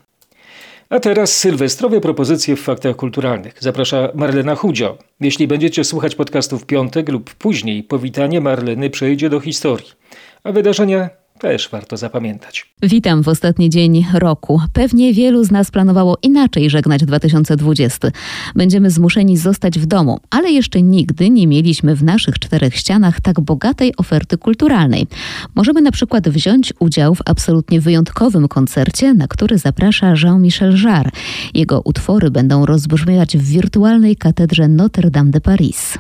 A 0.91 1.01
teraz 1.01 1.37
sylwestrowe 1.37 2.01
propozycje 2.01 2.57
w 2.57 2.63
faktach 2.63 2.97
kulturalnych. 2.97 3.55
Zaprasza 3.61 4.09
Marlena 4.15 4.55
Chudzio. 4.55 4.99
Jeśli 5.21 5.47
będziecie 5.47 5.85
słuchać 5.85 6.15
podcastu 6.15 6.59
w 6.59 6.67
piątek 6.67 7.09
lub 7.09 7.35
później, 7.35 7.83
powitanie 7.83 8.41
Marleny 8.41 8.91
przejdzie 8.91 9.31
do 9.31 9.41
historii. 9.41 9.93
A 10.45 10.53
wydarzenia 10.53 11.11
też 11.39 11.69
warto 11.69 11.97
zapamiętać. 11.97 12.67
Witam 12.83 13.23
w 13.23 13.29
ostatni 13.29 13.71
dzień 13.71 14.07
roku. 14.15 14.61
Pewnie 14.73 15.15
wielu 15.15 15.45
z 15.45 15.51
nas 15.51 15.71
planowało 15.71 16.19
inaczej 16.23 16.71
żegnać 16.71 17.05
2020. 17.05 18.09
Będziemy 18.55 18.91
zmuszeni 18.91 19.37
zostać 19.37 19.79
w 19.79 19.87
domu, 19.87 20.21
ale 20.31 20.51
jeszcze 20.51 20.83
nigdy 20.83 21.31
nie 21.31 21.47
mieliśmy 21.47 21.95
w 21.95 22.03
naszych 22.03 22.39
czterech 22.39 22.77
ścianach 22.77 23.21
tak 23.21 23.41
bogatej 23.41 23.97
oferty 23.97 24.39
kulturalnej. 24.39 25.07
Możemy 25.55 25.81
na 25.81 25.91
przykład 25.91 26.29
wziąć 26.29 26.73
udział 26.79 27.15
w 27.15 27.23
absolutnie 27.25 27.81
wyjątkowym 27.81 28.49
koncercie, 28.49 29.15
na 29.15 29.29
który 29.29 29.59
zaprasza 29.59 30.15
Jean-Michel 30.23 30.77
Jarre. 30.85 31.11
Jego 31.55 31.81
utwory 31.85 32.31
będą 32.31 32.67
rozbrzmiewać 32.67 33.37
w 33.37 33.43
wirtualnej 33.43 34.17
katedrze 34.17 34.69
Notre 34.69 35.11
Dame 35.11 35.31
de 35.31 35.41
Paris. 35.41 35.99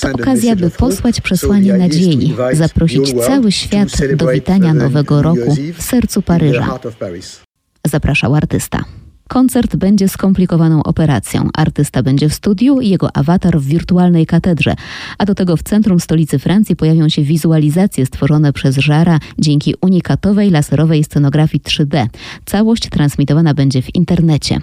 To 0.00 0.08
okazja, 0.12 0.56
by 0.56 0.70
posłać 0.70 1.20
przesłanie 1.20 1.72
nadziei, 1.72 2.34
zaprosić 2.52 3.12
cały 3.26 3.52
świat 3.52 3.65
do 4.16 4.26
witania 4.26 4.74
nowego 4.74 5.22
roku 5.22 5.56
w 5.74 5.82
sercu 5.82 6.22
Paryża. 6.22 6.78
Zapraszał 7.86 8.34
artysta. 8.34 8.84
Koncert 9.28 9.76
będzie 9.76 10.08
skomplikowaną 10.08 10.82
operacją. 10.82 11.48
Artysta 11.54 12.02
będzie 12.02 12.28
w 12.28 12.34
studiu 12.34 12.80
i 12.80 12.88
jego 12.88 13.16
awatar 13.16 13.58
w 13.58 13.66
wirtualnej 13.66 14.26
katedrze. 14.26 14.74
A 15.18 15.24
do 15.24 15.34
tego 15.34 15.56
w 15.56 15.62
centrum 15.62 16.00
stolicy 16.00 16.38
Francji 16.38 16.76
pojawią 16.76 17.08
się 17.08 17.22
wizualizacje 17.22 18.06
stworzone 18.06 18.52
przez 18.52 18.76
Żara 18.76 19.18
dzięki 19.38 19.74
unikatowej 19.80 20.50
laserowej 20.50 21.04
scenografii 21.04 21.62
3D. 21.62 22.06
Całość 22.44 22.88
transmitowana 22.88 23.54
będzie 23.54 23.82
w 23.82 23.94
internecie. 23.94 24.60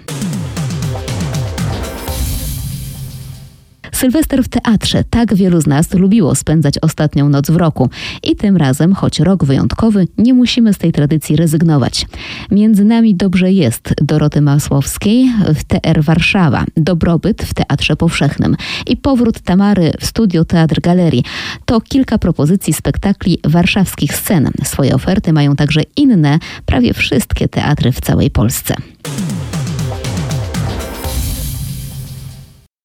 Sylwester 3.94 4.44
w 4.44 4.48
teatrze. 4.48 5.04
Tak 5.10 5.34
wielu 5.34 5.60
z 5.60 5.66
nas 5.66 5.94
lubiło 5.94 6.34
spędzać 6.34 6.78
ostatnią 6.78 7.28
noc 7.28 7.50
w 7.50 7.56
roku. 7.56 7.90
I 8.22 8.36
tym 8.36 8.56
razem, 8.56 8.94
choć 8.94 9.20
rok 9.20 9.44
wyjątkowy, 9.44 10.06
nie 10.18 10.34
musimy 10.34 10.74
z 10.74 10.78
tej 10.78 10.92
tradycji 10.92 11.36
rezygnować. 11.36 12.06
Między 12.50 12.84
nami 12.84 13.14
dobrze 13.14 13.52
jest 13.52 13.94
Doroty 14.02 14.40
Masłowskiej 14.40 15.32
w 15.54 15.64
TR 15.64 16.02
Warszawa, 16.02 16.64
Dobrobyt 16.76 17.42
w 17.42 17.54
Teatrze 17.54 17.96
Powszechnym 17.96 18.56
i 18.86 18.96
powrót 18.96 19.40
Tamary 19.40 19.92
w 20.00 20.06
Studio 20.06 20.44
Teatr 20.44 20.80
Galerii. 20.80 21.24
To 21.64 21.80
kilka 21.80 22.18
propozycji 22.18 22.72
spektakli 22.72 23.38
warszawskich 23.44 24.16
scen. 24.16 24.50
Swoje 24.64 24.94
oferty 24.94 25.32
mają 25.32 25.56
także 25.56 25.80
inne, 25.96 26.38
prawie 26.66 26.94
wszystkie 26.94 27.48
teatry 27.48 27.92
w 27.92 28.00
całej 28.00 28.30
Polsce. 28.30 28.74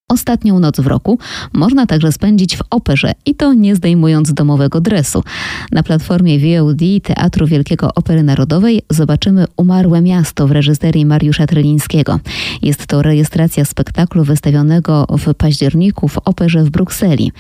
Ostatnią 0.09 0.59
noc 0.59 0.79
w 0.79 0.87
roku 0.87 1.19
można 1.53 1.85
także 1.85 2.11
spędzić 2.11 2.57
w 2.57 2.61
operze 2.69 3.11
i 3.25 3.35
to 3.35 3.53
nie 3.53 3.75
zdejmując 3.75 4.33
domowego 4.33 4.81
dresu. 4.81 5.23
Na 5.71 5.83
platformie 5.83 6.39
VOD 6.39 6.81
Teatru 7.03 7.47
Wielkiego 7.47 7.93
Opery 7.95 8.23
Narodowej 8.23 8.81
zobaczymy 8.89 9.45
Umarłe 9.57 10.01
Miasto 10.01 10.47
w 10.47 10.51
reżyserii 10.51 11.05
Mariusza 11.05 11.47
Trelińskiego. 11.47 12.19
Jest 12.61 12.87
to 12.87 13.01
rejestracja 13.01 13.65
spektaklu 13.65 14.23
wystawionego 14.23 15.05
w 15.09 15.33
październiku 15.33 16.07
w 16.07 16.17
operze 16.17 16.63
w 16.63 16.69
Brukseli. 16.69 17.31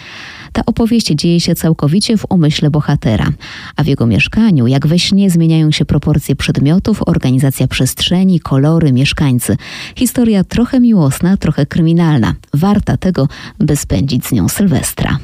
Ta 0.53 0.61
opowieść 0.65 1.07
dzieje 1.07 1.39
się 1.39 1.55
całkowicie 1.55 2.17
w 2.17 2.25
umyśle 2.29 2.69
bohatera, 2.69 3.27
a 3.75 3.83
w 3.83 3.87
jego 3.87 4.05
mieszkaniu, 4.05 4.67
jak 4.67 4.87
we 4.87 4.99
śnie, 4.99 5.29
zmieniają 5.29 5.71
się 5.71 5.85
proporcje 5.85 6.35
przedmiotów, 6.35 7.01
organizacja 7.05 7.67
przestrzeni, 7.67 8.39
kolory, 8.39 8.91
mieszkańcy. 8.91 9.57
Historia 9.95 10.43
trochę 10.43 10.79
miłosna, 10.79 11.37
trochę 11.37 11.65
kryminalna. 11.65 12.35
Warta 12.53 12.97
tego, 12.97 13.27
by 13.59 13.75
spędzić 13.75 14.25
z 14.25 14.31
nią 14.31 14.49
Sylwestra. 14.49 15.19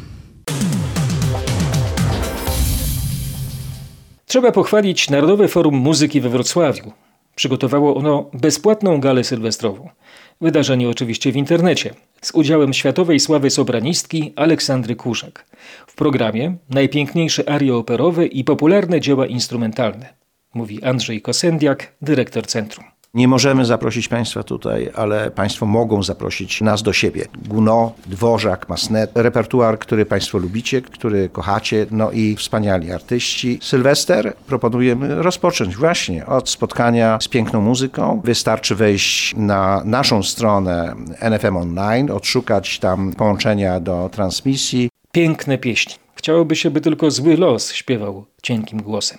Trzeba 4.26 4.52
pochwalić 4.52 5.10
Narodowe 5.10 5.48
Forum 5.48 5.76
Muzyki 5.76 6.22
we 6.22 6.30
Wrocławiu. 6.30 6.92
Przygotowało 7.36 7.96
ono 7.96 8.30
bezpłatną 8.34 9.00
galę 9.00 9.24
sylwestrową. 9.24 9.90
Wydarzenie 10.42 10.90
oczywiście 10.90 11.32
w 11.32 11.36
internecie, 11.36 11.94
z 12.26 12.32
udziałem 12.32 12.74
światowej 12.74 13.20
sławy 13.20 13.50
sobranistki 13.50 14.34
Aleksandry 14.36 14.96
Kurzak. 14.96 15.46
W 15.88 15.96
programie 15.96 16.56
najpiękniejsze 16.70 17.50
arie 17.50 17.76
operowe 17.76 18.26
i 18.26 18.44
popularne 18.44 19.02
dzieła 19.02 19.26
instrumentalne, 19.28 20.14
mówi 20.54 20.84
Andrzej 20.84 21.22
Kosendiak, 21.22 21.96
dyrektor 22.02 22.48
centrum. 22.48 22.86
Nie 23.15 23.28
możemy 23.28 23.65
zaprosić 23.65 24.08
Państwa 24.08 24.43
tutaj, 24.43 24.91
ale 24.95 25.32
Państwo 25.32 25.65
mogą 25.65 26.04
zaprosić 26.04 26.62
nas 26.62 26.84
do 26.84 26.93
siebie. 26.93 27.25
Guno, 27.47 27.93
Dworzak, 28.06 28.69
Masnet, 28.69 29.12
repertuar, 29.15 29.80
który 29.80 30.06
Państwo 30.06 30.38
lubicie, 30.38 30.82
który 30.82 31.30
kochacie, 31.30 31.86
no 31.91 32.12
i 32.12 32.36
wspaniali 32.36 32.91
artyści. 32.91 33.60
Sylwester 33.62 34.34
proponujemy 34.47 35.15
rozpocząć 35.15 35.75
właśnie 35.75 36.25
od 36.25 36.49
spotkania 36.49 37.17
z 37.21 37.28
piękną 37.28 37.62
muzyką. 37.62 38.21
Wystarczy 38.23 38.75
wejść 38.75 39.36
na 39.36 39.82
naszą 39.86 40.23
stronę 40.23 40.95
NFM 41.19 41.58
Online, 41.58 42.12
odszukać 42.12 42.80
tam 42.80 43.13
połączenia 43.13 43.80
do 43.80 44.10
transmisji. 44.12 44.89
Piękne 45.12 45.58
pieśni. 45.58 45.95
Chciałoby 46.15 46.56
się, 46.56 46.71
by 46.71 46.82
tylko 46.82 47.12
zły 47.12 47.38
los 47.38 47.73
śpiewał 47.73 48.25
cienkim 48.41 48.82
głosem. 48.82 49.17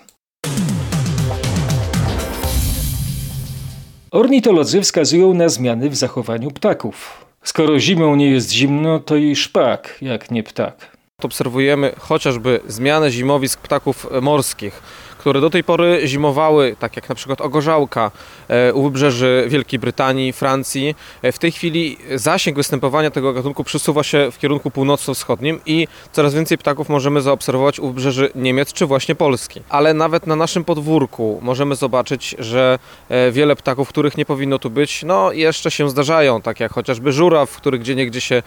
Ornitolodzy 4.17 4.81
wskazują 4.81 5.33
na 5.33 5.49
zmiany 5.49 5.89
w 5.89 5.95
zachowaniu 5.95 6.51
ptaków. 6.51 7.25
Skoro 7.43 7.79
zimą 7.79 8.15
nie 8.15 8.31
jest 8.31 8.51
zimno, 8.51 8.99
to 8.99 9.15
i 9.15 9.35
szpak, 9.35 9.97
jak 10.01 10.31
nie 10.31 10.43
ptak. 10.43 10.97
Obserwujemy 11.23 11.91
chociażby 11.99 12.59
zmianę 12.67 13.11
zimowisk 13.11 13.61
ptaków 13.61 14.07
morskich, 14.21 14.81
które 15.27 15.41
do 15.41 15.49
tej 15.49 15.63
pory 15.63 16.01
zimowały, 16.05 16.75
tak 16.79 16.95
jak 16.95 17.09
na 17.09 17.15
przykład 17.15 17.41
ogorzałka 17.41 18.11
e, 18.47 18.73
u 18.73 18.83
wybrzeży 18.83 19.45
Wielkiej 19.47 19.79
Brytanii, 19.79 20.33
Francji. 20.33 20.95
E, 21.21 21.31
w 21.31 21.39
tej 21.39 21.51
chwili 21.51 21.97
zasięg 22.15 22.57
występowania 22.57 23.11
tego 23.11 23.33
gatunku 23.33 23.63
przesuwa 23.63 24.03
się 24.03 24.31
w 24.31 24.37
kierunku 24.37 24.71
północno-wschodnim 24.71 25.59
i 25.65 25.87
coraz 26.11 26.33
więcej 26.33 26.57
ptaków 26.57 26.89
możemy 26.89 27.21
zaobserwować 27.21 27.79
u 27.79 27.87
wybrzeży 27.87 28.29
Niemiec 28.35 28.73
czy 28.73 28.85
właśnie 28.85 29.15
Polski. 29.15 29.61
Ale 29.69 29.93
nawet 29.93 30.27
na 30.27 30.35
naszym 30.35 30.63
podwórku 30.63 31.39
możemy 31.41 31.75
zobaczyć, 31.75 32.35
że 32.39 32.79
e, 33.09 33.31
wiele 33.31 33.55
ptaków, 33.55 33.89
których 33.89 34.17
nie 34.17 34.25
powinno 34.25 34.59
tu 34.59 34.69
być, 34.69 35.03
no 35.03 35.31
jeszcze 35.31 35.71
się 35.71 35.89
zdarzają, 35.89 36.41
tak 36.41 36.59
jak 36.59 36.71
chociażby 36.71 37.11
żuraw, 37.11 37.57
który 37.57 37.79
gdzie 37.79 37.95
niegdzie 37.95 38.21
się 38.21 38.43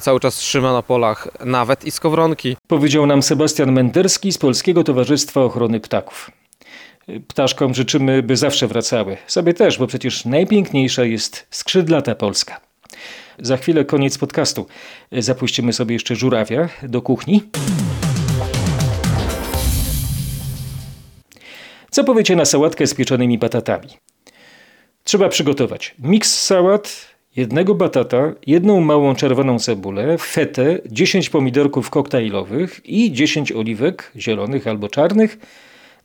cały 0.00 0.20
czas 0.20 0.34
trzyma 0.34 0.72
na 0.72 0.82
polach, 0.82 1.28
nawet 1.44 1.84
i 1.84 1.90
skowronki. 1.90 2.56
Powiedział 2.68 3.06
nam 3.06 3.22
Sebastian 3.22 3.72
Menderski 3.72 4.32
z 4.32 4.38
Polskiego 4.38 4.84
Towarzystwa 4.84 5.40
Ochrony 5.40 5.80
Ptaków. 5.80 6.07
Ptaszkom 7.28 7.74
życzymy, 7.74 8.22
by 8.22 8.36
zawsze 8.36 8.66
wracały. 8.66 9.16
Sobie 9.26 9.54
też, 9.54 9.78
bo 9.78 9.86
przecież 9.86 10.24
najpiękniejsza 10.24 11.04
jest 11.04 11.46
skrzydlata 11.50 12.14
Polska. 12.14 12.60
Za 13.38 13.56
chwilę 13.56 13.84
koniec 13.84 14.18
podcastu. 14.18 14.66
Zapuścimy 15.12 15.72
sobie 15.72 15.92
jeszcze 15.92 16.16
żurawia 16.16 16.68
do 16.82 17.02
kuchni. 17.02 17.42
Co 21.90 22.04
powiecie 22.04 22.36
na 22.36 22.44
sałatkę 22.44 22.86
z 22.86 22.94
pieczonymi 22.94 23.38
batatami? 23.38 23.88
Trzeba 25.04 25.28
przygotować 25.28 25.94
miks 25.98 26.44
sałat, 26.44 27.06
jednego 27.36 27.74
batata, 27.74 28.32
jedną 28.46 28.80
małą 28.80 29.14
czerwoną 29.14 29.58
cebulę, 29.58 30.18
fetę, 30.18 30.78
10 30.86 31.30
pomidorków 31.30 31.90
koktajlowych 31.90 32.80
i 32.84 33.12
10 33.12 33.52
oliwek 33.52 34.12
zielonych 34.16 34.66
albo 34.66 34.88
czarnych, 34.88 35.38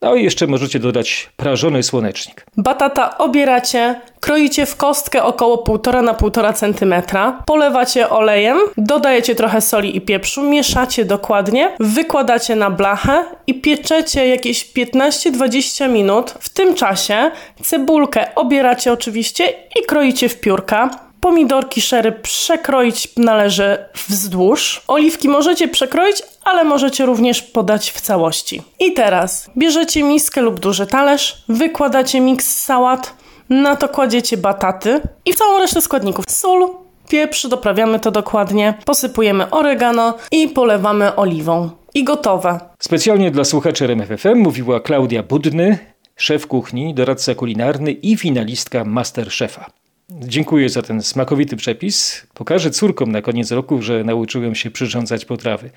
no 0.03 0.15
i 0.15 0.23
jeszcze 0.23 0.47
możecie 0.47 0.79
dodać 0.79 1.29
prażony 1.37 1.83
słonecznik. 1.83 2.45
Batata 2.57 3.17
obieracie, 3.17 4.01
kroicie 4.19 4.65
w 4.65 4.75
kostkę 4.75 5.23
około 5.23 5.57
1,5 5.57 6.03
na 6.03 6.13
1,5 6.13 6.53
cm, 6.53 7.17
polewacie 7.45 8.09
olejem, 8.09 8.57
dodajecie 8.77 9.35
trochę 9.35 9.61
soli 9.61 9.97
i 9.97 10.01
pieprzu, 10.01 10.43
mieszacie 10.43 11.05
dokładnie, 11.05 11.71
wykładacie 11.79 12.55
na 12.55 12.69
blachę 12.69 13.25
i 13.47 13.61
pieczecie 13.61 14.27
jakieś 14.27 14.73
15-20 14.73 15.89
minut. 15.89 16.33
W 16.39 16.49
tym 16.49 16.75
czasie 16.75 17.31
cebulkę 17.63 18.35
obieracie 18.35 18.93
oczywiście 18.93 19.53
i 19.81 19.85
kroicie 19.85 20.29
w 20.29 20.39
piórka. 20.39 21.12
Pomidorki 21.23 21.81
szery 21.81 22.11
przekroić 22.11 23.07
należy 23.17 23.77
wzdłuż. 24.09 24.83
Oliwki 24.87 25.29
możecie 25.29 25.67
przekroić, 25.67 26.23
ale 26.43 26.63
możecie 26.63 27.05
również 27.05 27.41
podać 27.41 27.91
w 27.91 28.01
całości. 28.01 28.61
I 28.79 28.93
teraz 28.93 29.49
bierzecie 29.57 30.03
miskę 30.03 30.41
lub 30.41 30.59
duży 30.59 30.87
talerz, 30.87 31.43
wykładacie 31.49 32.21
miks 32.21 32.63
sałat, 32.63 33.13
na 33.49 33.75
to 33.75 33.89
kładziecie 33.89 34.37
bataty 34.37 35.01
i 35.25 35.33
całą 35.33 35.59
resztę 35.59 35.81
składników. 35.81 36.25
Sól, 36.29 36.69
pieprz, 37.09 37.47
doprawiamy 37.47 37.99
to 37.99 38.11
dokładnie, 38.11 38.73
posypujemy 38.85 39.49
oregano 39.49 40.17
i 40.31 40.47
polewamy 40.47 41.15
oliwą. 41.15 41.69
I 41.93 42.03
gotowe. 42.03 42.59
Specjalnie 42.79 43.31
dla 43.31 43.43
słuchaczy 43.43 43.85
RMFFM 43.85 44.37
mówiła 44.37 44.79
Klaudia 44.79 45.23
Budny, 45.23 45.77
szef 46.15 46.47
kuchni, 46.47 46.93
doradca 46.93 47.35
kulinarny 47.35 47.91
i 47.91 48.17
finalistka 48.17 48.83
Masterchefa. 48.85 49.82
Dziękuję 50.09 50.69
za 50.69 50.81
ten 50.81 51.01
smakowity 51.01 51.55
przepis. 51.55 52.27
Pokażę 52.33 52.71
córkom 52.71 53.11
na 53.11 53.21
koniec 53.21 53.51
roku, 53.51 53.81
że 53.81 54.03
nauczyłem 54.03 54.55
się 54.55 54.71
przyrządzać 54.71 55.25
potrawy. 55.25 55.69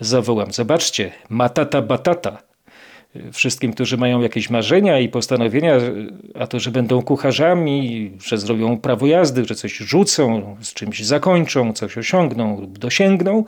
Zawołam, 0.00 0.52
zobaczcie, 0.52 1.12
matata 1.28 1.82
batata. 1.82 2.42
Wszystkim, 3.32 3.72
którzy 3.72 3.96
mają 3.96 4.20
jakieś 4.20 4.50
marzenia 4.50 4.98
i 4.98 5.08
postanowienia, 5.08 5.76
a 6.34 6.46
to, 6.46 6.60
że 6.60 6.70
będą 6.70 7.02
kucharzami, 7.02 8.10
że 8.24 8.38
zrobią 8.38 8.78
prawo 8.78 9.06
jazdy, 9.06 9.44
że 9.44 9.54
coś 9.54 9.76
rzucą, 9.76 10.56
z 10.60 10.74
czymś 10.74 11.04
zakończą, 11.04 11.72
coś 11.72 11.98
osiągną 11.98 12.60
lub 12.60 12.78
dosięgną, 12.78 13.44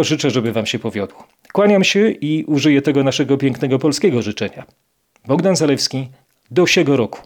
życzę, 0.00 0.30
żeby 0.30 0.52
wam 0.52 0.66
się 0.66 0.78
powiodło. 0.78 1.26
Kłaniam 1.52 1.84
się 1.84 2.10
i 2.10 2.44
użyję 2.44 2.82
tego 2.82 3.04
naszego 3.04 3.38
pięknego 3.38 3.78
polskiego 3.78 4.22
życzenia. 4.22 4.64
Bogdan 5.26 5.56
Zalewski, 5.56 6.08
do 6.50 6.66
siego 6.66 6.96
roku. 6.96 7.20